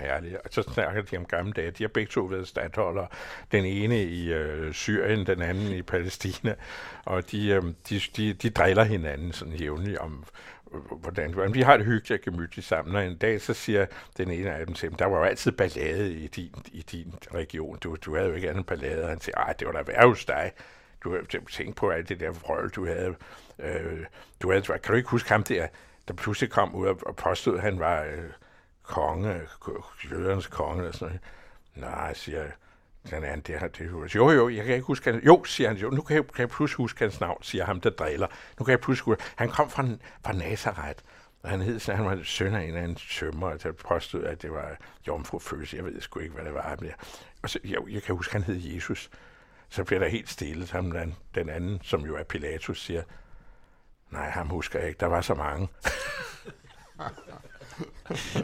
[0.00, 0.34] herligt.
[0.34, 1.70] Og så snakker de om gamle dage.
[1.70, 3.06] De har begge to været stadholder.
[3.52, 6.54] Den ene i øh, Syrien, den anden i Palæstina.
[7.04, 10.24] Og de, øh, de, de, de driller hinanden sådan jævnligt om
[11.00, 12.96] hvordan, hvordan vi har det hyggeligt og gemytligt sammen.
[12.96, 15.52] Og en dag så siger den ene af dem til ham, der var jo altid
[15.52, 17.78] ballade i din, i din region.
[17.78, 19.02] Du, du havde jo ikke andet ballade.
[19.02, 20.52] Og han siger, ej, det var da værre hos dig.
[21.04, 23.14] Du har tænkt på alt det der vrøl, du havde.
[23.58, 24.04] Øh,
[24.42, 24.62] du havde.
[24.62, 25.66] Kan du ikke huske ham der,
[26.08, 28.30] der pludselig kom ud og påstod, at han var øh,
[28.82, 29.40] konge,
[30.10, 31.20] jødernes konge eller sådan
[31.74, 31.92] noget.
[31.92, 32.52] Nej, siger jeg
[33.10, 35.76] den anden, det, har, det, jo, jo, jeg kan ikke huske hans, jo, siger han,
[35.76, 38.26] jo, nu kan jeg, kan jeg pludselig huske hans navn, siger ham, der driller.
[38.58, 39.86] Nu kan jeg pludselig huske, han kom fra,
[40.24, 41.02] fra Nazareth,
[41.42, 44.52] og han hed, han var søn af en af en tømmer, der påstod, at det
[44.52, 45.76] var jomfrufødsel.
[45.76, 46.76] Jeg ved sgu ikke, hvad det var.
[46.78, 46.94] Men jeg,
[47.42, 49.10] og så, jeg, jeg kan huske, han hed Jesus.
[49.68, 50.66] Så bliver der helt stille.
[50.66, 53.02] så den, den anden, som jo er Pilatus, siger,
[54.10, 55.00] nej, ham husker jeg ikke.
[55.00, 55.68] Der var så mange.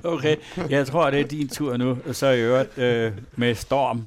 [0.14, 0.36] okay,
[0.70, 1.98] jeg tror, det er din tur nu.
[2.12, 4.06] Så i øvrigt øh, med Storm.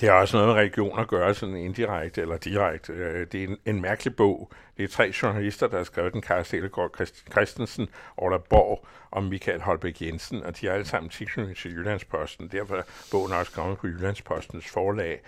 [0.00, 2.92] Det har også noget med religion at gøre, sådan indirekte eller direkte.
[2.92, 4.50] Øh, det er en, en mærkelig bog.
[4.76, 9.60] Det er tre journalister, der har skrevet den, Karl Stelgaard Christensen, Orla Borg og Michael
[9.60, 12.48] Holbæk Jensen, og de er alle sammen tilknyttet til Jyllandsposten.
[12.48, 15.20] Derfor er bogen også kommet på Jyllandspostens forlag.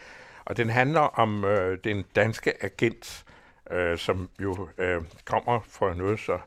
[0.45, 3.25] Og den handler om øh, den danske agent,
[3.71, 6.39] øh, som jo øh, kommer fra noget så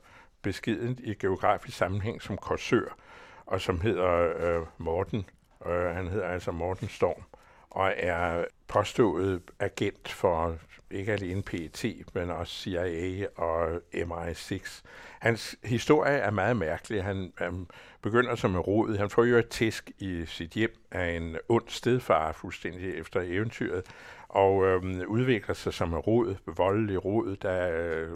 [0.41, 2.97] beskident i geografisk sammenhæng som Korsør,
[3.45, 5.25] og som hedder øh, Morten.
[5.65, 7.23] Øh, han hedder altså Morten Storm
[7.71, 10.57] og er påstået agent for
[10.91, 14.81] ikke alene PET, men også CIA og MI6.
[15.19, 17.03] Hans historie er meget mærkelig.
[17.03, 17.67] Han, han
[18.01, 18.97] begynder som en rod.
[18.97, 23.86] Han får jo et tisk i sit hjem af en ond stedfar, fuldstændig efter eventyret,
[24.27, 28.10] og øhm, udvikler sig som en rod, voldelig rod, der øh,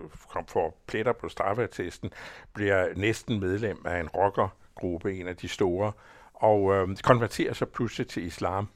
[0.47, 2.11] får pletter på straffeattesten,
[2.53, 5.91] bliver næsten medlem af en rockergruppe, en af de store,
[6.33, 8.67] og øh, konverterer sig pludselig til islam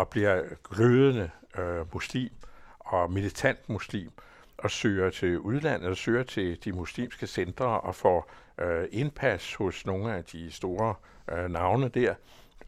[0.00, 2.32] og bliver glødende øh, muslim
[2.78, 4.10] og militant muslim
[4.58, 9.86] og søger til udlandet og søger til de muslimske centre og får øh, indpas hos
[9.86, 10.94] nogle af de store
[11.32, 12.14] øh, navne der,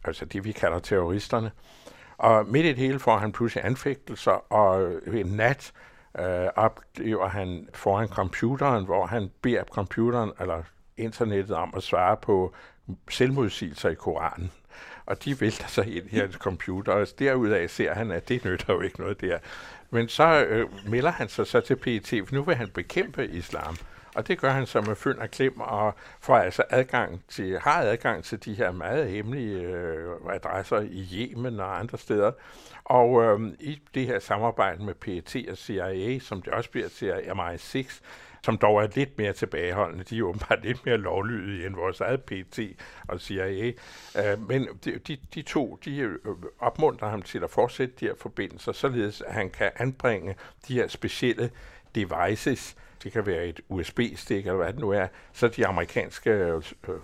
[0.03, 1.51] altså det vi kalder terroristerne.
[2.17, 5.73] Og midt i det hele får han pludselig anfægtelser, og en nat
[6.19, 10.63] øh, oplever han foran computeren, hvor han beder computeren eller
[10.97, 12.53] internettet om at svare på
[13.09, 14.51] selvmodsigelser i Koranen.
[15.05, 18.73] Og de vælter sig ind i hans computer, og derudaf ser han, at det nytter
[18.73, 19.37] jo ikke noget der.
[19.89, 23.75] Men så øh, melder han sig så til PET, for nu vil han bekæmpe islam.
[24.15, 27.81] Og det gør han så med fynd og klem, og får altså adgang til, har
[27.81, 32.31] adgang til de her meget hemmelige øh, adresser i Yemen og andre steder.
[32.83, 37.11] Og øh, i det her samarbejde med PET og CIA, som det også bliver til
[37.11, 38.01] MI6,
[38.43, 40.03] som dog er lidt mere tilbageholdende.
[40.03, 42.59] De er åbenbart lidt mere lovlydige end vores eget PT
[43.07, 43.71] og CIA.
[44.15, 46.19] Uh, øh, men de, de, de to, de øh,
[46.59, 50.35] opmuntrer ham til at fortsætte de her forbindelser, således at han kan anbringe
[50.67, 51.51] de her specielle
[51.95, 56.61] devices, det kan være et USB-stik eller hvad det nu er, så de amerikanske øh,
[56.87, 56.95] øh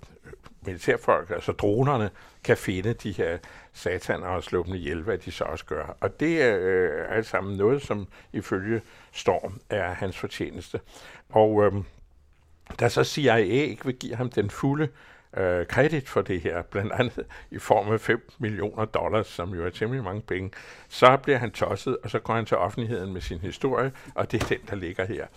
[0.65, 2.09] militærfolk, altså dronerne,
[2.43, 3.37] kan finde de her
[3.79, 5.97] sataner og slå dem ihjel, hvad de så også gør.
[5.99, 10.79] Og det er øh, alt sammen noget, som ifølge Storm er hans fortjeneste.
[11.29, 11.73] Og øh,
[12.79, 14.87] da så CIA ikke vil give ham den fulde
[15.37, 19.65] øh, kredit for det her, blandt andet i form af 5 millioner dollars, som jo
[19.65, 20.51] er temmelig mange penge,
[20.89, 24.43] så bliver han tosset, og så går han til offentligheden med sin historie, og det
[24.43, 25.27] er den, der ligger her.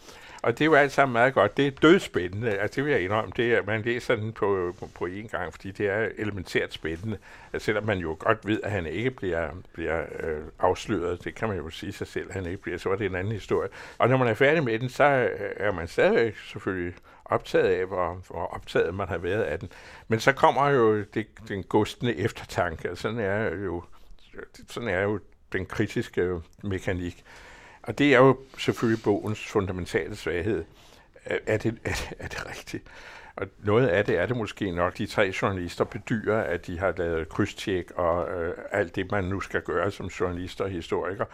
[0.43, 1.57] Og det er jo alt sammen meget godt.
[1.57, 3.33] Det er dødspændende, altså det vil jeg indrømme.
[3.37, 7.19] Det er, man læser den på, på, på én gang, fordi det er elementært spændende.
[7.53, 11.49] Altså, selvom man jo godt ved, at han ikke bliver, bliver øh, afsløret, det kan
[11.49, 13.69] man jo sige sig selv, at han ikke bliver, så var det en anden historie.
[13.99, 17.87] Og når man er færdig med den, så øh, er man stadig selvfølgelig optaget af,
[17.87, 19.69] hvor, hvor optaget man har været af den.
[20.09, 23.83] Men så kommer jo det, den gustende eftertanke, og sådan er jo,
[24.69, 25.21] sådan er jo
[25.53, 27.25] den kritiske mekanik.
[27.83, 30.65] Og det er jo selvfølgelig bogens fundamentale svaghed.
[31.25, 32.85] Er det, er det, er det rigtigt?
[33.37, 34.99] Og noget af det er det måske nok.
[34.99, 39.41] De tre journalister bedyrer, at de har lavet krydstjek og øh, alt det, man nu
[39.41, 41.25] skal gøre som journalister og historiker.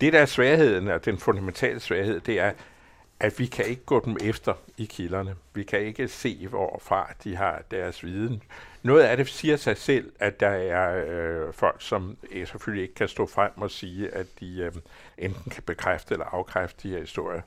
[0.00, 2.52] Det, der er svagheden, og den fundamentale svaghed, det er,
[3.20, 5.34] at vi kan ikke gå dem efter i kilderne.
[5.54, 8.42] Vi kan ikke se, hvorfra de har deres viden.
[8.86, 12.94] Noget af det siger sig selv, at der er øh, folk, som øh, selvfølgelig ikke
[12.94, 14.72] kan stå frem og sige, at de øh,
[15.18, 17.42] enten kan bekræfte eller afkræfte de her historier.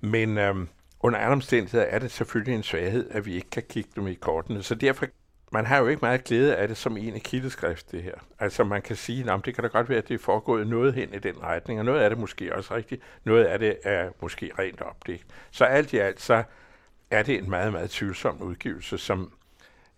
[0.00, 0.54] Men øh,
[1.00, 4.14] under alle omstændigheder er det selvfølgelig en svaghed, at vi ikke kan kigge dem i
[4.14, 4.62] kortene.
[4.62, 5.06] Så derfor
[5.52, 8.14] man har jo ikke meget glæde af det som en kildeskrift, det her.
[8.38, 10.94] Altså man kan sige, at det kan da godt være, at det er foregået noget
[10.94, 14.10] hen i den retning, og noget af det måske også rigtigt, noget af det er
[14.20, 15.26] måske rent opdigt.
[15.50, 16.42] Så alt i alt, så
[17.10, 19.32] er det en meget, meget tvivlsom udgivelse, som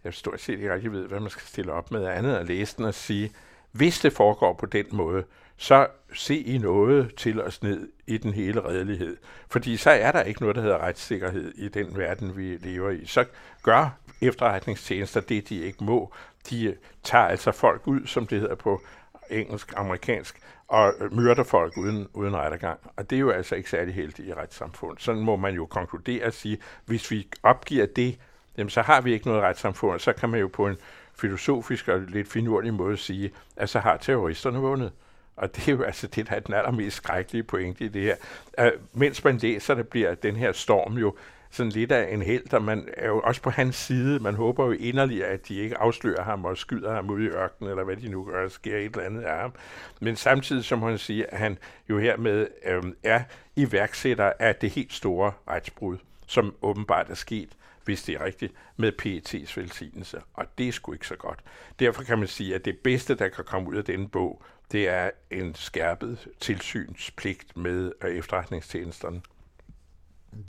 [0.06, 2.76] jeg stort set ikke rigtig ved, hvad man skal stille op med andet at læse
[2.76, 3.32] den og sige,
[3.72, 5.24] hvis det foregår på den måde,
[5.56, 9.16] så se i noget til os ned i den hele redelighed.
[9.48, 13.06] Fordi så er der ikke noget, der hedder retssikkerhed i den verden, vi lever i.
[13.06, 13.24] Så
[13.62, 16.12] gør efterretningstjenester det, de ikke må.
[16.50, 18.82] De tager altså folk ud, som det hedder på
[19.30, 22.80] engelsk, amerikansk, og myrder folk uden, uden rettergang.
[22.96, 24.98] Og det er jo altså ikke særlig heldigt i retssamfund.
[24.98, 28.18] Sådan må man jo konkludere og sige, hvis vi opgiver det,
[28.58, 30.00] jamen så har vi ikke noget retssamfund.
[30.00, 30.76] Så kan man jo på en
[31.14, 34.92] filosofisk og lidt finurlig måde sige, at så har terroristerne vundet.
[35.36, 38.16] Og det er jo altså det, der er den allermest skrækkelige pointe i det her.
[38.58, 41.14] Uh, mens man læser der bliver den her storm jo
[41.50, 44.20] sådan lidt af en held, og man er jo også på hans side.
[44.20, 47.70] Man håber jo inderligt, at de ikke afslører ham og skyder ham ud i ørkenen,
[47.70, 49.52] eller hvad de nu gør, sker et eller andet af ham.
[50.00, 51.58] Men samtidig, som han siger, at han
[51.90, 53.22] jo hermed øhm, er
[53.56, 57.48] iværksætter af det helt store retsbrud, som åbenbart er sket
[57.87, 60.20] hvis det er rigtigt, med PET's velsignelse.
[60.35, 61.40] Og det er sgu ikke så godt.
[61.79, 64.88] Derfor kan man sige, at det bedste, der kan komme ud af denne bog, det
[64.88, 69.22] er en skærpet tilsynspligt med øh, efterretningstjenesterne.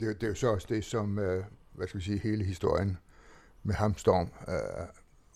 [0.00, 2.98] det er jo så også det, som, øh, hvad skal vi sige, hele historien
[3.62, 4.86] med Hamstorm øh,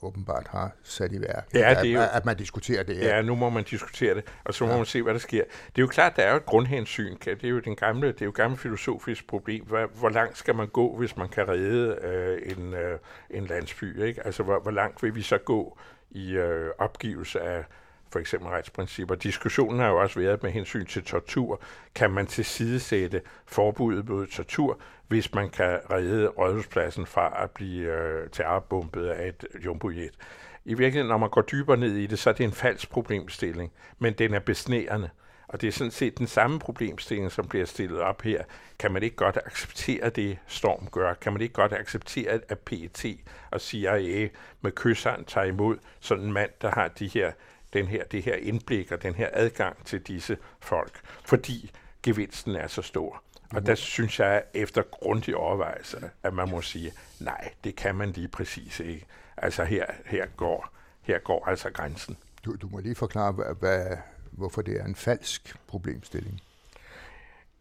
[0.03, 1.49] åbenbart har sat i værk.
[1.55, 2.97] Ja, det er jo, at, at man diskuterer det.
[2.97, 4.77] Ja, nu må man diskutere det, og så må ja.
[4.77, 5.45] man se, hvad der sker.
[5.45, 7.17] Det er jo klart, der er jo et grundhensyn.
[7.25, 9.65] Det er jo den gamle, det er jo et gammelt filosofisk problem.
[9.65, 12.99] Hvor, hvor langt skal man gå, hvis man kan redde øh, en, øh,
[13.31, 14.03] en landsby?
[14.03, 14.27] Ikke?
[14.27, 15.79] Altså, hvor, hvor langt vil vi så gå
[16.11, 17.65] i øh, opgivelse af
[18.13, 19.15] for eksempel retsprincipper.
[19.15, 21.61] Diskussionen har jo også været med hensyn til tortur.
[21.95, 24.81] Kan man tilsidesætte forbuddet mod tortur,
[25.13, 30.11] hvis man kan redde rådhuspladsen fra at blive øh, terrorbombet af et jumbojet?
[30.65, 33.73] I virkeligheden, når man går dybere ned i det, så er det en falsk problemstilling,
[33.99, 35.11] men den er besnærende.
[35.49, 38.45] Og det er sådan set den samme problemstilling, som bliver stillet op her.
[38.79, 41.15] Kan man ikke godt acceptere det, Storm gør?
[41.15, 43.05] Kan man ikke godt acceptere, at PET
[43.51, 44.29] og CIA
[44.61, 47.33] med kysseren tager imod sådan en mand, der har de her,
[47.73, 51.01] den her, det her indblik og den her adgang til disse folk?
[51.25, 51.71] Fordi
[52.03, 53.23] gevinsten er så stor.
[53.55, 58.11] Og der synes jeg, efter grundig overvejelse, at man må sige, nej, det kan man
[58.11, 59.07] lige præcis ikke.
[59.37, 60.69] Altså her, her, går,
[61.03, 62.17] her går altså grænsen.
[62.45, 63.97] Du, du må lige forklare, hvad, hvad,
[64.31, 66.41] hvorfor det er en falsk problemstilling.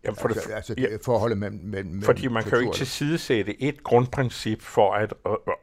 [0.03, 2.73] Jamen for altså, det, altså det ja, forholdet mellem, mellem Fordi man kan jo ikke
[2.73, 5.13] tilsidesætte et grundprincip for at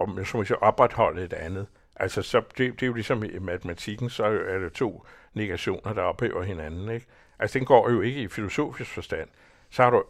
[0.01, 1.67] om, som sige, opretholde et andet.
[1.97, 6.03] Altså, så det, det er jo ligesom i matematikken, så er det to negationer, der
[6.03, 6.91] ophæver hinanden.
[6.91, 7.07] Ikke?
[7.39, 9.29] Altså, den går jo ikke i filosofisk forstand.
[9.71, 10.05] Så har du,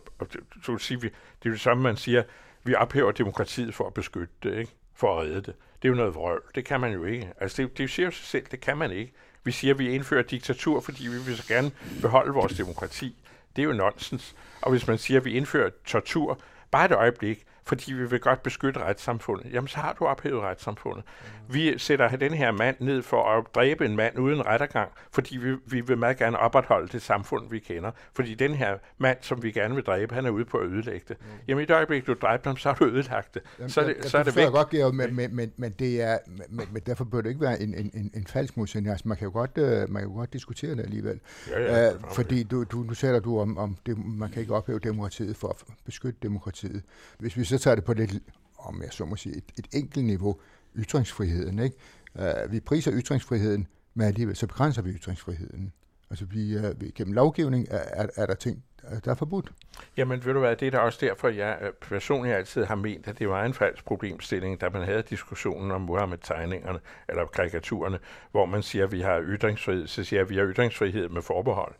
[0.62, 2.22] så vil sige, det er det samme, man siger,
[2.64, 4.72] vi ophæver demokratiet for at beskytte det, ikke?
[4.94, 5.54] for at redde det.
[5.82, 6.42] Det er jo noget vrøvl.
[6.54, 7.32] Det kan man jo ikke.
[7.40, 9.12] Altså, det, det siger jo sig selv, det kan man ikke.
[9.44, 11.70] Vi siger, at vi indfører diktatur, fordi vi vil så gerne
[12.02, 13.16] beholde vores demokrati.
[13.56, 14.36] Det er jo nonsens.
[14.62, 16.38] Og hvis man siger, at vi indfører tortur,
[16.70, 21.04] bare et øjeblik, fordi vi vil godt beskytte retssamfundet, jamen så har du ophævet retssamfundet.
[21.48, 21.54] Mm.
[21.54, 25.56] Vi sætter den her mand ned for at dræbe en mand uden rettergang, fordi vi,
[25.66, 27.90] vi vil meget gerne opretholde det samfund, vi kender.
[28.14, 31.04] Fordi den her mand, som vi gerne vil dræbe, han er ude på at ødelægge
[31.08, 31.16] det.
[31.20, 31.26] Mm.
[31.48, 33.42] Jamen i et øjeblik, du dræber ham, så har du ødelagt det.
[33.58, 34.48] Jamen, så, det, jeg, så er det væk.
[34.48, 37.60] godt, Georg, men, men, men, men, det er, men, men derfor bør det ikke være
[37.62, 38.90] en, en, en, en falsk modsætning.
[38.90, 41.20] Altså, man kan jo godt, uh, man kan jo godt diskutere det alligevel.
[41.50, 44.54] Ja, ja, uh, fordi du, du, nu sætter du om, om det, man kan ikke
[44.54, 46.82] ophæve demokratiet for at beskytte demokratiet.
[47.18, 48.12] Hvis vi så tager det på lidt,
[48.58, 50.40] om jeg så må sige, et, et enkelt niveau,
[50.76, 51.58] ytringsfriheden.
[51.58, 51.76] Ikke?
[52.14, 55.72] Uh, vi priser ytringsfriheden, men alligevel så begrænser vi ytringsfriheden.
[56.10, 58.64] Altså vi, uh, vi gennem lovgivning er, er, er der ting,
[59.04, 59.52] der er forbudt.
[59.96, 63.08] Jamen ved du hvad, det er da også derfor, jeg øh, personligt altid har ment,
[63.08, 67.98] at det var en falsk problemstilling, da man havde diskussionen om Muhammed-tegningerne, eller karikaturerne,
[68.30, 71.22] hvor man siger, at vi har ytringsfrihed, så siger jeg, at vi har ytringsfrihed med
[71.22, 71.74] forbehold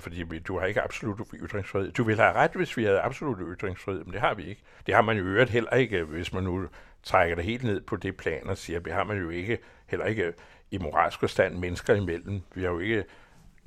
[0.00, 1.92] fordi du har ikke absolut ytringsfrihed.
[1.92, 4.62] Du ville have ret, hvis vi havde absolut ytringsfrihed, men det har vi ikke.
[4.86, 6.68] Det har man jo øvrigt heller ikke, hvis man nu
[7.02, 10.06] trækker det helt ned på det plan og siger, det har man jo ikke, heller
[10.06, 10.32] ikke
[10.70, 12.40] i moralsk forstand mennesker imellem.
[12.54, 13.04] Vi har jo ikke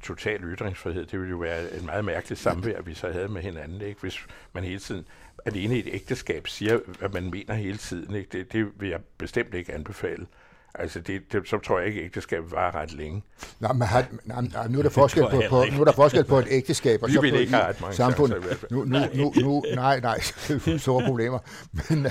[0.04, 1.06] total ytringsfrihed.
[1.06, 4.02] Det ville jo være en meget mærkelig samvær, vi så havde med hinanden, ikke?
[4.02, 5.06] hvis man hele tiden
[5.46, 8.16] alene i et ægteskab siger, hvad man mener hele tiden.
[8.16, 8.30] Ikke?
[8.32, 10.28] Det, det vil jeg bestemt ikke anbefale.
[10.76, 13.24] Altså, det, det, så tror jeg ikke, at ægteskabet var ret længe.
[13.60, 16.24] Nej, men har, nej, nej, nu er der forskel på, på, nu er der forskel
[16.24, 18.34] på et ægteskab og Vi så på ikke et mange samfund.
[18.72, 20.20] Nu, nu, nu, nu, nej, nej,
[20.78, 21.40] store problemer.
[21.72, 22.08] Men,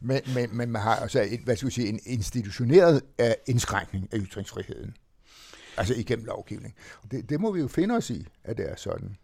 [0.00, 4.08] men, men, men man har altså et, hvad skal jeg sige, en institutioneret uh, indskrænkning
[4.12, 4.94] af ytringsfriheden.
[5.76, 6.74] Altså igennem lovgivning.
[7.10, 9.16] Det, det må vi jo finde os i, at det er sådan.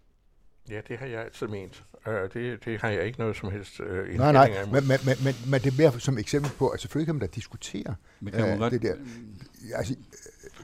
[0.71, 1.83] Ja, det har jeg altid ment.
[2.07, 5.17] Uh, det, det har jeg ikke noget som helst uh, Nej, nej, men, men, men,
[5.25, 8.33] men, men det er mere som eksempel på, at selvfølgelig kan man da diskutere men
[8.33, 8.73] kan man godt...
[8.73, 8.95] det der.
[9.75, 9.95] Altså,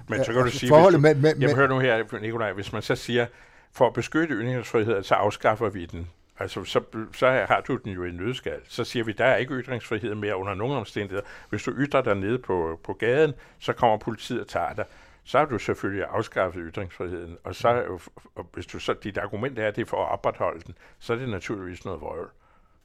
[0.09, 2.53] men så kan du sige, forholdet hvis du, med, med, jamen hør nu her, Nikolaj,
[2.53, 3.27] hvis man så siger,
[3.73, 6.09] for at beskytte ytringsfrihed, så afskaffer vi den.
[6.38, 6.81] Altså, så,
[7.15, 8.61] så har du den jo i nødskal.
[8.69, 11.27] Så siger vi, der er ikke ytringsfrihed mere under nogen omstændigheder.
[11.51, 14.85] Hvis du ytrer dig nede på, på gaden, så kommer politiet og tager dig
[15.25, 17.99] så har du selvfølgelig afskaffet ytringsfriheden, og så
[18.35, 21.13] og hvis du så, dit argument er, at det er for at opretholde den, så
[21.13, 22.31] er det naturligvis noget vrøvl.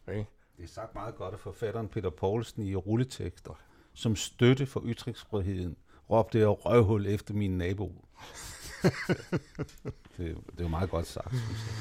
[0.09, 0.25] Ikke?
[0.57, 3.59] Det er sagt meget godt af forfatteren Peter Poulsen i rulletekster.
[3.93, 5.77] Som støtte for ytringsfriheden
[6.09, 8.05] råbte jeg røvhul efter min nabo.
[8.83, 11.73] det, det er meget godt sagt, synes jeg.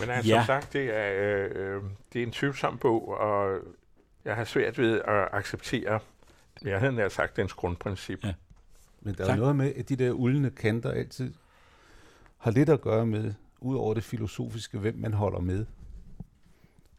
[0.00, 0.38] Men altså, ja.
[0.40, 1.12] som sagt, det er,
[1.54, 3.60] øh, det er en tvivlsom bog, og
[4.24, 6.00] jeg har svært ved at acceptere,
[6.62, 8.24] jeg havde nær sagt, dens grundprincip.
[8.24, 8.34] Ja.
[9.04, 9.36] Men der tak.
[9.36, 11.32] er noget med, at de der uldne kanter altid
[12.38, 15.64] har lidt at gøre med, ud over det filosofiske, hvem man holder med.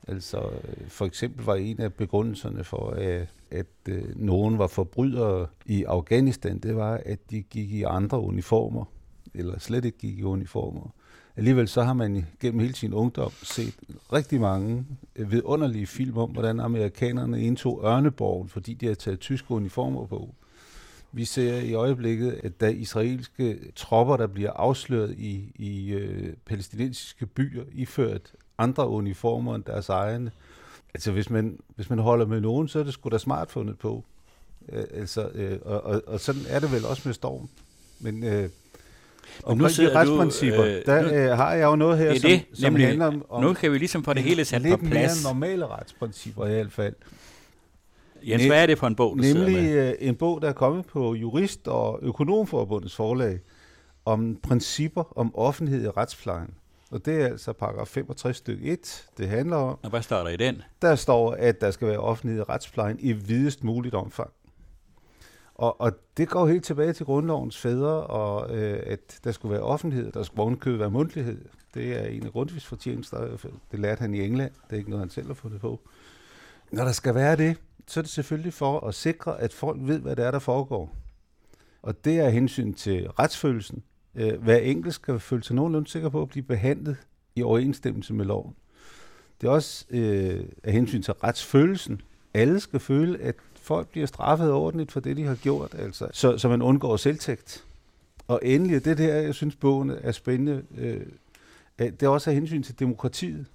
[0.08, 0.50] Altså,
[0.88, 6.60] for eksempel var en af begrundelserne for, at, at øh, nogen var forbrydere i Afghanistan,
[6.60, 8.86] det var, at de gik i andre uniformer,
[9.34, 10.90] eller slet ikke gik i uniformer.
[11.36, 13.76] Alligevel så har man gennem hele sin ungdom set
[14.14, 19.52] rigtig mange øh, vidunderlige film om, hvordan amerikanerne indtog Ørneborgen, fordi de havde taget tyske
[19.52, 20.36] uniformer på.
[21.16, 27.26] Vi ser i øjeblikket, at der israelske tropper, der bliver afsløret i, i øh, palæstinensiske
[27.26, 28.22] byer, iført
[28.58, 30.32] andre uniformer end deres egne.
[30.94, 33.80] Altså, hvis man, hvis man holder med nogen, så er det sgu da smart fundet
[33.80, 34.04] på.
[34.70, 37.50] Øh, altså, øh, og, og, og sådan er det vel også med Storm.
[38.00, 38.50] Men øh,
[39.44, 42.22] og nu de retsprincipper, du, øh, der nu, øh, har jeg jo noget her, det,
[42.22, 43.44] som, som nemlig, handler om, om...
[43.44, 44.82] Nu kan vi ligesom få det hele sat på plads.
[44.82, 46.94] Lidt mere normale retsprincipper i hvert fald.
[48.30, 49.90] Jens, hvad er det for en bog, du Nemlig med?
[49.90, 53.40] Øh, en bog, der er kommet på Jurist- og Økonomforbundets forlag,
[54.06, 56.54] om principper om offentlighed i retsplejen.
[56.92, 59.78] Og det er altså paragraf 65 stykke 1, det handler om.
[59.84, 60.62] Og hvad står der i den?
[60.82, 64.30] Der står, at der skal være offentlighed i retsplejen i videst muligt omfang.
[65.56, 69.64] Og, og det går helt tilbage til grundlovens fædre, og øh, at der skulle være
[69.64, 71.38] offentlighed, der skulle ovenkøbet være mundtlighed.
[71.74, 73.38] Det er en af Grundtvigs fortjenester.
[73.72, 74.52] Det lærte han i England.
[74.68, 75.80] Det er ikke noget, han selv har fundet på.
[76.72, 77.58] Når der skal være det,
[77.88, 80.96] så er det selvfølgelig for at sikre, at folk ved, hvad det er, der foregår.
[81.82, 83.84] Og det er hensyn til retsfølelsen.
[84.16, 86.98] Øh, hver enkelt skal føle sig nogenlunde sikker på at blive behandlet
[87.36, 88.56] i overensstemmelse med loven.
[89.42, 92.02] Det er også øh, af hensyn til retsfølelsen.
[92.34, 96.38] Alle skal føle, at folk bliver straffet ordentligt for det, de har gjort, altså, så,
[96.38, 97.66] så man undgår selvtægt.
[98.28, 101.02] Og endelig, det der, jeg synes, bogen er spændende, øh,
[101.80, 103.46] det er også af hensyn til demokratiet.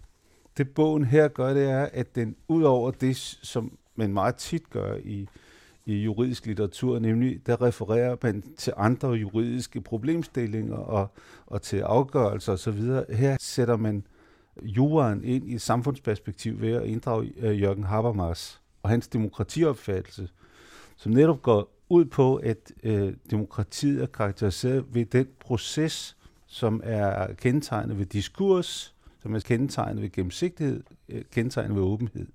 [0.56, 4.70] Det bogen her gør, det er, at den ud over det, som man meget tit
[4.70, 5.28] gør i,
[5.86, 11.12] i juridisk litteratur, nemlig der refererer man til andre juridiske problemstillinger og,
[11.46, 12.80] og til afgørelser osv.
[13.16, 14.06] Her sætter man
[14.62, 20.28] juraen ind i et samfundsperspektiv ved at inddrage uh, Jørgen Habermas og hans demokratiopfattelse,
[20.96, 27.34] som netop går ud på, at øh, demokratiet er karakteriseret ved den proces, som er
[27.34, 32.26] kendetegnet ved diskurs, som er kendetegnet ved gennemsigtighed, øh, kendetegnet ved åbenhed.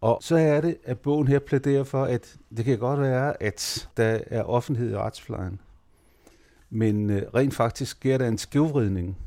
[0.00, 3.88] Og så er det, at bogen her plæderer for, at det kan godt være, at
[3.96, 5.60] der er offentlighed i retsplejen.
[6.70, 9.18] Men øh, rent faktisk sker der en skævvridning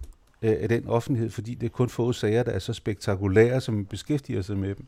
[0.42, 3.86] øh, af den offentlighed, fordi det er kun få sager, der er så spektakulære, som
[3.86, 4.86] beskæftiger sig med dem.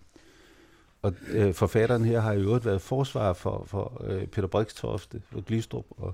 [1.01, 5.45] Og øh, forfatteren her har i øvrigt været forsvar for, for øh, Peter Brikstofte og
[5.45, 6.13] Glistrup, og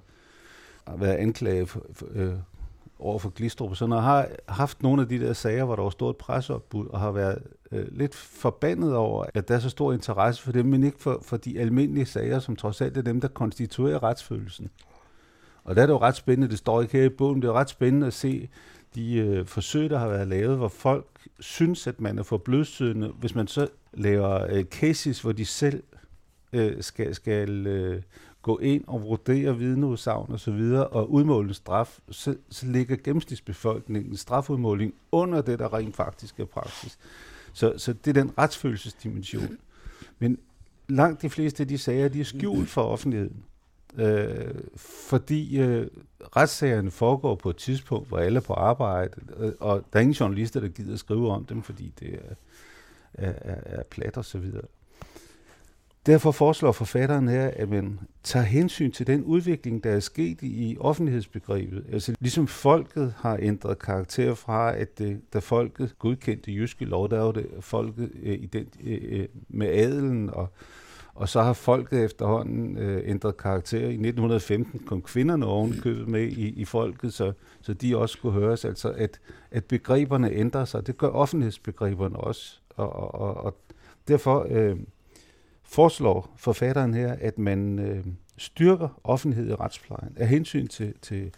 [0.87, 2.33] har været anklaget for, for, øh,
[2.99, 3.75] over for Glistrup.
[3.75, 6.87] Så når jeg har haft nogle af de der sager, hvor der var stort presopbud,
[6.87, 10.65] og har været øh, lidt forbandet over, at der er så stor interesse for dem,
[10.65, 14.69] men ikke for, for de almindelige sager, som trods alt er dem, der konstituerer retsfølelsen.
[15.63, 17.53] Og der er det jo ret spændende, det står ikke her i bogen, det er
[17.53, 18.49] ret spændende at se
[18.95, 21.05] de øh, forsøg, der har været lavet, hvor folk
[21.39, 25.83] synes, at man er for blødsødende, hvis man så laver øh, cases, hvor de selv
[26.53, 28.01] øh, skal, skal øh,
[28.41, 32.95] gå ind og vurdere vidneudsagn og så videre og udmåle en straf, så, så ligger
[32.95, 36.97] gennemsnitsbefolkningen strafudmåling under det, der rent faktisk er praksis.
[37.53, 39.57] Så, så det er den retsfølelsesdimension.
[40.19, 40.37] Men
[40.89, 43.43] langt de fleste af de sager, de er skjult for offentligheden.
[43.97, 45.87] Øh, fordi øh,
[46.35, 50.13] retssagerne foregår på et tidspunkt, hvor alle er på arbejde, øh, og der er ingen
[50.13, 52.33] journalister, der gider at skrive om dem, fordi det er,
[53.13, 54.65] er, er, er plat og så videre.
[56.05, 60.77] Derfor foreslår forfatteren her, at man tager hensyn til den udvikling, der er sket i
[60.79, 61.85] offentlighedsbegrebet.
[61.91, 67.19] Altså ligesom folket har ændret karakter fra, at det, da folket godkendte jyske lov, der
[67.19, 70.47] var det folket øh, ident, øh, øh, med adelen, og,
[71.15, 73.79] og så har folket efterhånden øh, ændret karakter.
[73.79, 78.65] I 1915 kom kvinderne ovenkøbet med i, i folket, så, så de også skulle høres.
[78.65, 79.19] Altså at,
[79.51, 80.87] at begreberne ændrer sig.
[80.87, 82.59] Det gør offentlighedsbegreberne også.
[82.69, 83.55] Og, og, og, og
[84.07, 84.47] derfor...
[84.49, 84.77] Øh,
[85.71, 88.05] foreslår forfatteren her, at man øh,
[88.37, 91.33] styrker offentlighed i retsplejen af hensyn til, til,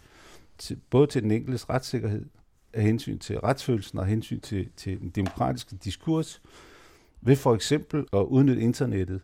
[0.58, 2.26] til både til den enkeltes retssikkerhed,
[2.72, 6.42] af hensyn til retsfølelsen og af hensyn til, til den demokratiske diskurs,
[7.20, 9.20] ved for eksempel at udnytte internettet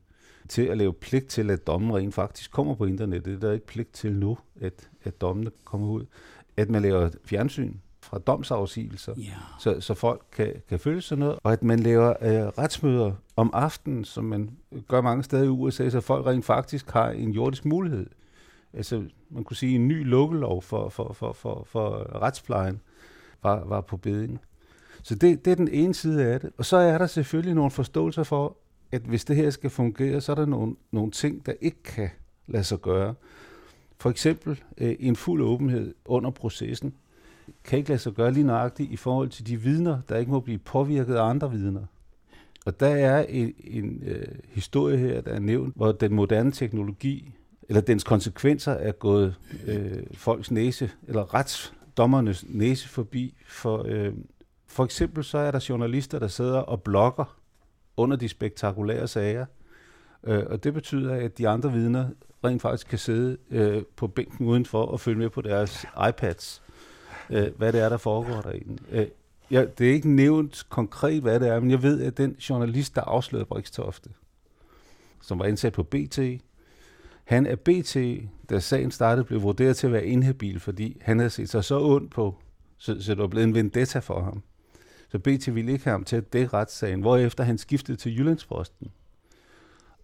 [0.48, 3.24] til at lave pligt til, at dommen rent faktisk kommer på internettet.
[3.24, 6.06] Det er der ikke pligt til nu, at, at dommene kommer ud.
[6.56, 7.74] At man laver fjernsyn,
[8.08, 9.32] fra domsafsigelser, ja.
[9.58, 13.50] så, så folk kan, kan følge sådan noget, og at man laver øh, retsmøder om
[13.54, 14.50] aftenen, som man
[14.88, 18.06] gør mange steder i USA, så folk rent faktisk har en jordisk mulighed.
[18.72, 22.80] Altså, man kunne sige, en ny lukkelov for, for, for, for, for retsplejen
[23.42, 24.40] var, var på beding.
[25.02, 26.50] Så det, det er den ene side af det.
[26.58, 28.56] Og så er der selvfølgelig nogle forståelser for,
[28.92, 32.08] at hvis det her skal fungere, så er der nogle, nogle ting, der ikke kan
[32.46, 33.14] lade sig gøre.
[33.98, 36.94] For eksempel øh, en fuld åbenhed under processen
[37.64, 40.40] kan ikke lade sig gøre lige nøjagtigt i forhold til de vidner, der ikke må
[40.40, 41.84] blive påvirket af andre vidner.
[42.66, 47.34] Og der er en, en øh, historie her, der er nævnt, hvor den moderne teknologi,
[47.68, 49.34] eller dens konsekvenser, er gået
[49.66, 53.34] øh, folks næse, eller retsdommernes næse forbi.
[53.46, 54.12] For, øh,
[54.66, 57.38] for eksempel så er der journalister, der sidder og blogger
[57.96, 59.46] under de spektakulære sager,
[60.24, 62.08] øh, og det betyder, at de andre vidner
[62.44, 66.62] rent faktisk kan sidde øh, på bænken udenfor og følge med på deres iPads
[67.30, 68.82] øh, hvad det er, der foregår derinde.
[68.90, 69.06] Øh,
[69.50, 72.94] ja, det er ikke nævnt konkret, hvad det er, men jeg ved, at den journalist,
[72.94, 74.10] der afslørede Brikstofte,
[75.22, 76.18] som var indsat på BT,
[77.24, 77.96] han er BT,
[78.50, 81.80] da sagen startede, blev vurderet til at være inhabil, fordi han havde set sig så
[81.80, 82.34] ondt på,
[82.78, 84.42] så, så det var blevet en vendetta for ham.
[85.08, 88.88] Så BT ville ikke have ham til at dække retssagen, hvorefter han skiftede til Jyllandsposten.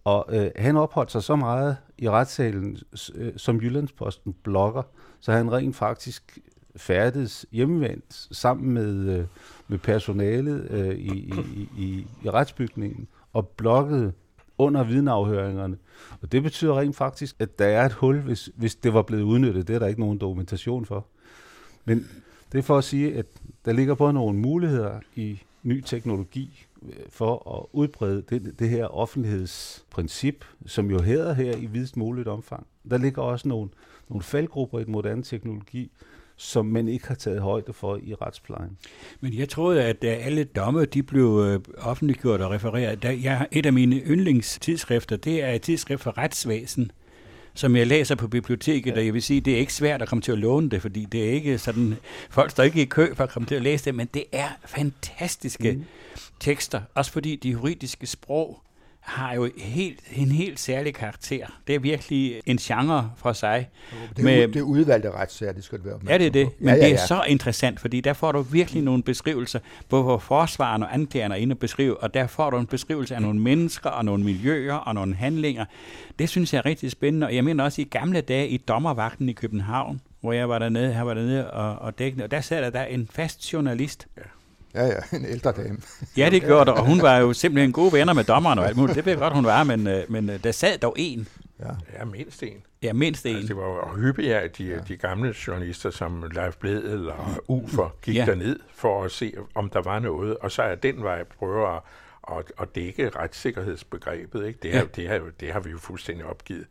[0.03, 2.77] Og øh, han opholdt sig så meget i retssalen
[3.15, 4.83] øh, som Jyllandsposten blogger,
[5.19, 6.39] så han rent faktisk
[6.77, 9.25] færdes hjemvendt sammen med, øh,
[9.67, 14.13] med personalet øh, i, i, i, i retsbygningen og blokkede
[14.57, 15.77] under vidneafhøringerne.
[16.21, 19.23] Og det betyder rent faktisk, at der er et hul, hvis, hvis det var blevet
[19.23, 19.67] udnyttet.
[19.67, 21.05] Det er der ikke nogen dokumentation for.
[21.85, 22.07] Men
[22.51, 23.25] det er for at sige, at
[23.65, 28.85] der ligger både nogle muligheder i ny teknologi øh, for at udbrede det, det her
[28.85, 32.67] offentlighedsprincip, som jo hedder her i videst muligt omfang.
[32.89, 33.69] Der ligger også nogle,
[34.09, 35.91] nogle faldgrupper i den moderne teknologi,
[36.37, 38.77] som man ikke har taget højde for i retsplejen.
[39.21, 43.03] Men jeg troede, at alle domme de blev øh, offentliggjort og refereret.
[43.03, 46.91] Der, jeg, et af mine yndlingstidsskrifter, det er et tidsskrift for retsvæsen,
[47.53, 48.97] som jeg læser på biblioteket, ja.
[48.97, 51.05] og jeg vil sige, det er ikke svært at komme til at låne det, fordi
[51.11, 51.95] det er ikke sådan,
[52.29, 54.49] folk står ikke i kø for at komme til at læse det, men det er
[54.65, 55.85] fantastiske mm.
[56.39, 58.61] tekster, også fordi de juridiske sprog
[59.05, 61.45] har jo helt, en helt særlig karakter.
[61.67, 63.69] Det er virkelig en genre for sig.
[64.09, 66.49] Det er, med, det er udvalgte retssager, det skal du være Ja, det er det.
[66.59, 66.89] Men ja, ja, ja.
[66.89, 71.35] det er så interessant, fordi der får du virkelig nogle beskrivelser, hvor forsvaren og anklagerne
[71.35, 74.23] er inde og beskrive, og der får du en beskrivelse af nogle mennesker og nogle
[74.23, 75.65] miljøer og nogle handlinger.
[76.19, 79.29] Det synes jeg er rigtig spændende, og jeg mener også i gamle dage i dommervagten
[79.29, 82.61] i København, hvor jeg var dernede, her var dernede og, og dækkende, og der sad
[82.61, 84.07] der, der en fast journalist,
[84.75, 85.77] ja Ja, en ældre dame.
[86.17, 88.77] ja, det gjorde det, og hun var jo simpelthen gode venner med dommeren og alt
[88.77, 88.95] muligt.
[88.95, 91.27] Det ved jeg godt, hun var, men, øh, men øh, der sad dog en.
[91.59, 91.69] Ja,
[91.99, 92.63] ja mindst en.
[92.81, 93.35] Ja, mindst en.
[93.35, 94.77] Altså, det var jo hyppigt, at de, ja.
[94.87, 98.25] de gamle journalister, som Leif Bled eller Ufer, gik ja.
[98.25, 101.81] derned for at se, om der var noget, og så er den vej prøver at,
[102.37, 104.47] at, at dække retssikkerhedsbegrebet.
[104.47, 104.59] Ikke?
[104.63, 104.85] Det, har, ja.
[104.95, 106.65] det, har, det har vi jo fuldstændig opgivet.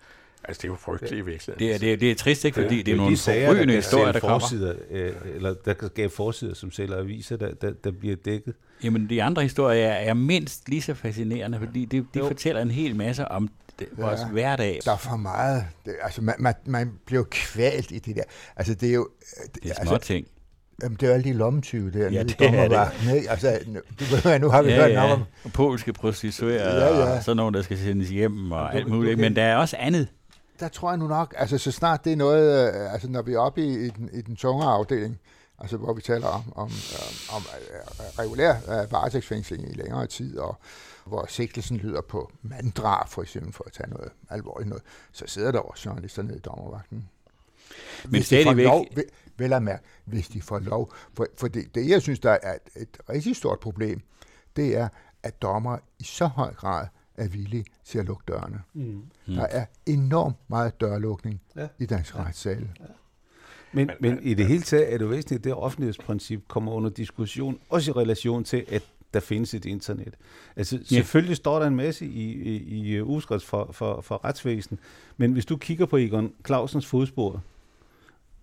[0.49, 1.59] Altså, det er jo frygteligt i virkeligheden.
[1.59, 2.63] Det er, det, er, det er trist, ikke?
[2.63, 4.39] Fordi det, det er nogle forrygende historier, der kommer.
[4.39, 8.55] Forsider, øh, eller der gav forsider, som sælger aviser, der, der, der bliver dækket.
[8.85, 12.71] Jamen, de andre historier er, er mindst lige så fascinerende, fordi de, de fortæller en
[12.71, 14.81] hel masse om det, vores ja, hverdag.
[14.85, 15.65] Der er for meget.
[15.85, 18.23] Det, altså, man, man, man bliver kvalt i det der.
[18.57, 19.09] Altså, det er jo...
[19.55, 20.27] Det, det er små altså, ting.
[20.83, 22.11] Jamen, det er alle de lommetyve der.
[22.11, 22.71] Ja, det er det.
[23.07, 23.59] Nej, altså,
[24.01, 25.13] du, nu har vi ja, hørt ja.
[25.13, 25.23] om...
[25.53, 27.17] Polske prostituerede, ja, ja.
[27.17, 29.19] og sådan nogen, der skal sendes hjem og alt muligt.
[29.19, 30.09] Men der er også andet
[30.61, 33.33] der tror jeg nu nok, altså så snart det er noget, øh, altså når vi
[33.33, 35.21] er oppe i, i, den, i den tungere afdeling,
[35.59, 40.57] altså hvor vi taler om, om, øh, om øh, regulær varetægtsfængsling i længere tid, og
[41.05, 45.53] hvor sigtelsen lyder på manddrab, for eksempel, for at tage noget alvorligt noget, så sidder
[45.53, 47.09] der også journalister nede i dommervagten.
[48.05, 48.67] Men hvis stadigvæk...
[48.67, 49.05] Lov, vel,
[49.37, 50.93] vel at mærke, hvis de får lov.
[51.15, 54.03] For, for det, det, jeg synes, der er et, et rigtig stort problem,
[54.57, 54.89] det er,
[55.23, 56.87] at dommer i så høj grad
[57.17, 58.61] er villige til at lukke dørene.
[58.75, 59.03] Mm.
[59.27, 61.69] Der er enormt meget dørlukning ja.
[61.79, 62.25] i dansk ja.
[62.25, 62.69] retssal.
[62.81, 62.85] Ja.
[63.73, 67.59] Men, men i det hele taget er det væsentligt, at det offentlighedsprincip kommer under diskussion,
[67.69, 68.83] også i relation til, at
[69.15, 70.15] der findes et internet.
[70.57, 70.83] Altså, ja.
[70.83, 74.79] selvfølgelig står der en masse i, i, i uskrift for, for, for retsvæsen,
[75.17, 77.43] men hvis du kigger på Egon Clausens fodspor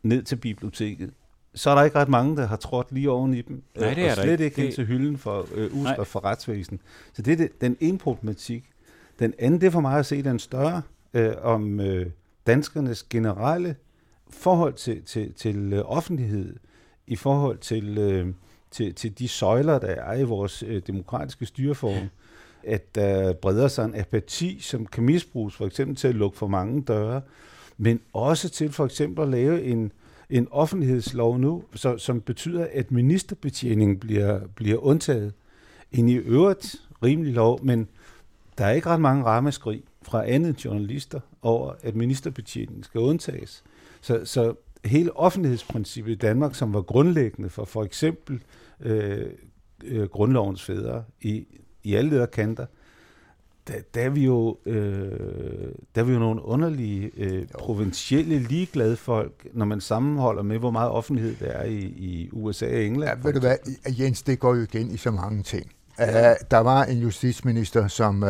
[0.03, 1.13] ned til biblioteket,
[1.53, 3.63] så er der ikke ret mange, der har trådt lige oven i dem.
[3.75, 4.45] Nej, det er og der slet ikke.
[4.45, 6.79] ikke ind til hylden for øh, uskrift for retsvæsen.
[7.13, 8.63] Så det er det, den ene problematik.
[9.19, 10.81] Den anden, det er for mig at se den større
[11.13, 12.05] øh, om øh,
[12.47, 13.75] danskernes generelle
[14.29, 16.55] forhold til, til, til øh, offentlighed,
[17.07, 18.27] i forhold til, øh,
[18.71, 22.09] til, til de søjler, der er i vores øh, demokratiske styreform,
[22.63, 26.47] at der breder sig en apati, som kan misbruges for eksempel til at lukke for
[26.47, 27.21] mange døre,
[27.77, 29.91] men også til for eksempel at lave en,
[30.31, 35.33] en offentlighedslov nu, så, som betyder, at ministerbetjeningen bliver, bliver undtaget.
[35.91, 37.87] En i øvrigt rimelig lov, men
[38.57, 43.63] der er ikke ret mange rammeskrig fra andre journalister over, at ministerbetjeningen skal undtages.
[44.01, 44.53] Så, så
[44.85, 48.41] hele offentlighedsprincippet i Danmark, som var grundlæggende for for eksempel
[48.79, 49.25] øh,
[49.83, 51.45] øh, grundlovens fædre i,
[51.83, 52.75] i alle lederkanter, kanter,
[53.71, 55.11] der, der, er vi jo, øh,
[55.95, 60.71] der er vi jo nogle underlige øh, provincielle ligeglade folk, når man sammenholder med, hvor
[60.71, 63.19] meget offentlighed der er i, i USA og England.
[63.19, 63.57] Ja, ved du hvad,
[63.99, 65.71] Jens, det går jo igen i så mange ting.
[65.99, 66.07] Uh,
[66.51, 68.29] der var en justitsminister, som uh,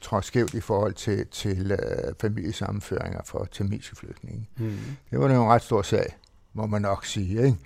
[0.00, 4.48] trådte skævt i forhold til, til uh, familiesammenføringer for tamilske flygtninge.
[4.56, 4.76] Mm.
[5.10, 6.16] Det var en ret stor sag,
[6.52, 7.44] må man nok sige.
[7.44, 7.58] Ikke?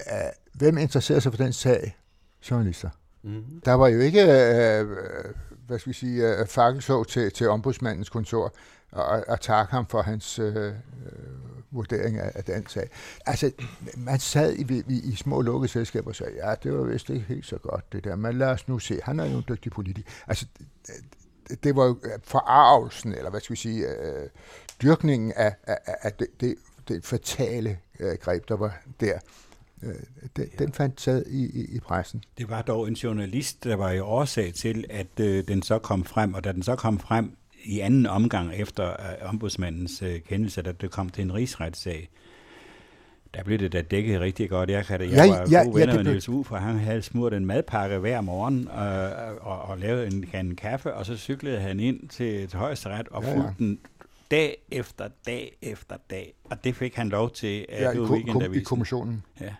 [0.00, 1.96] Uh, hvem interesserer sig for den sag?
[2.50, 2.88] Journalister.
[3.22, 3.44] Mm.
[3.64, 4.86] Der var jo ikke, øh,
[5.66, 8.54] hvad skal vi sige, øh, fakkelså til, til ombudsmandens kontor
[8.92, 10.72] og, og takke ham for hans øh, øh,
[11.70, 12.90] vurdering af, af den sag.
[13.26, 13.50] Altså,
[13.96, 17.24] man sad i, i, i små lukkede selskaber og sagde, ja, det var vist ikke
[17.28, 19.72] helt så godt det der, men lad os nu se, han er jo en dygtig
[19.72, 20.10] politiker.
[20.26, 20.46] Altså,
[21.48, 24.28] det, det var jo øh, forarvelsen, eller hvad skal vi sige, øh,
[24.82, 26.54] dyrkningen af, af, af det, det,
[26.88, 29.18] det fatale øh, greb, der var der.
[29.82, 29.94] Øh,
[30.36, 32.24] den, den fandt sad i, i, i pressen.
[32.38, 36.04] Det var dog en journalist, der var i årsag til, at øh, den så kom
[36.04, 40.62] frem, og da den så kom frem i anden omgang efter øh, ombudsmandens øh, kendelse,
[40.62, 42.08] da det kom til en rigsretssag,
[43.34, 44.70] der blev det da dækket rigtig godt.
[44.70, 47.02] Jeg, kan det, jeg ja, var ja, gode venner ja, med Niels for han havde
[47.02, 51.60] smurt en madpakke hver morgen øh, og, og lavet en kan kaffe, og så cyklede
[51.60, 53.64] han ind til, til højesteret og ja, fulgte ja.
[53.64, 53.78] den
[54.30, 56.34] dag efter dag efter dag.
[56.44, 59.22] Og det fik han lov til at ja, i, kom, i kommissionen.
[59.40, 59.54] Ja.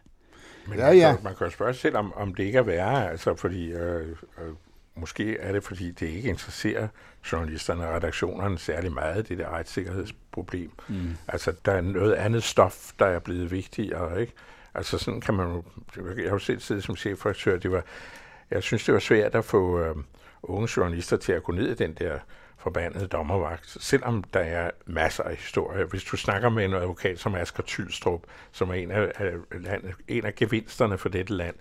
[0.67, 1.17] Men ja, ja.
[1.23, 4.55] Man, kan, jo spørge selv, om, om det ikke er værre, altså fordi øh, øh,
[4.95, 6.89] måske er det, fordi det ikke interesserer
[7.33, 10.71] journalisterne og redaktionerne særlig meget, det der retssikkerhedsproblem.
[10.89, 11.17] Mm.
[11.29, 14.33] Altså, der er noget andet stof, der er blevet vigtigere, ikke?
[14.75, 15.65] Altså, sådan kan man jo...
[15.97, 17.85] Jeg har jo selv siddet som chefredaktør, det var...
[18.51, 19.97] Jeg synes, det var svært at få øh,
[20.43, 22.19] unge journalister til at gå ned i den der
[22.63, 25.85] forbandede dommervagt, selvom der er masser af historier.
[25.85, 29.95] Hvis du snakker med en advokat som Asger Tylstrup, som er en af, af, landet,
[30.09, 31.55] en af gevinsterne for dette land,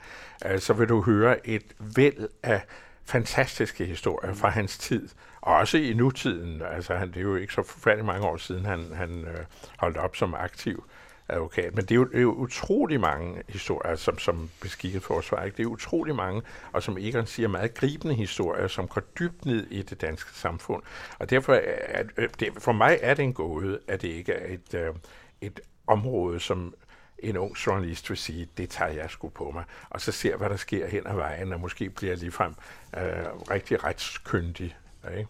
[0.46, 2.62] øh, så vil du høre et væld af
[3.06, 5.10] fantastiske historier fra hans tid,
[5.42, 6.62] og også i nutiden.
[6.62, 9.46] Altså, han, det er jo ikke så forfærdelig mange år siden, han, han øh,
[9.78, 10.84] holdt op som aktiv
[11.32, 11.76] advokat.
[11.76, 15.44] Men det er jo, det er jo utrolig mange historier, som, som beskikket forsvar.
[15.44, 15.58] Ikke?
[15.58, 19.68] Det er utrolig mange, og som Egon siger, meget gribende historier, som går dybt ned
[19.70, 20.84] i det danske samfund.
[21.20, 24.54] Og derfor, er, øh, det, for mig er det en gåde, at det ikke er
[24.54, 24.94] et, øh,
[25.42, 26.74] et område, som
[27.20, 30.50] en ung journalist vil sige, det tager jeg sgu på mig, og så ser, hvad
[30.50, 32.54] der sker hen ad vejen, og måske bliver ligefrem
[32.98, 33.04] øh,
[33.52, 34.76] rigtig retskyndig.
[35.18, 35.30] Ikke?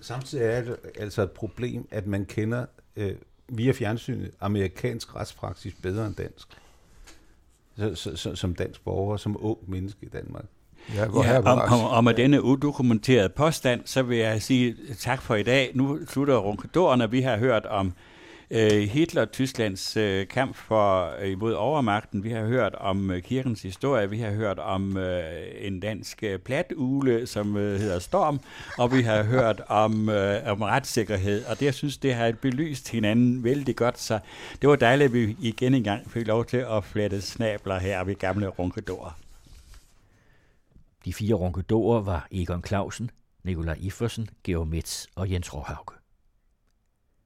[0.00, 2.66] Samtidig er det altså et problem, at man kender
[2.96, 3.14] øh,
[3.48, 6.48] via fjernsynet amerikansk retspraksis bedre end dansk.
[7.78, 10.44] Så, så, så, som dansk borger, som ung menneske i Danmark.
[10.94, 15.34] Ja, ja, om, om, og med denne udokumenterede påstand, så vil jeg sige tak for
[15.34, 15.70] i dag.
[15.74, 17.10] Nu slutter runkedorerne.
[17.10, 17.92] Vi har hørt om
[18.50, 22.24] øh, Hitler-Tysklands øh, kamp for øh, imod overmagten.
[22.24, 24.10] Vi har hørt om øh, kirkens historie.
[24.10, 25.22] Vi har hørt om øh,
[25.58, 26.38] en dansk øh,
[27.26, 28.40] som øh, hedder Storm.
[28.78, 31.44] Og vi har hørt om, øh, om retssikkerhed.
[31.44, 33.98] Og det, jeg synes, det har belyst hinanden vældig godt.
[33.98, 34.18] Så
[34.62, 38.14] det var dejligt, at vi igen engang fik lov til at flette snabler her ved
[38.14, 39.18] gamle runkedorer.
[41.04, 43.10] De fire runkedorer var Egon Clausen,
[43.44, 45.95] Nikolaj Iffersen, Georg Metz og Jens Råhauke.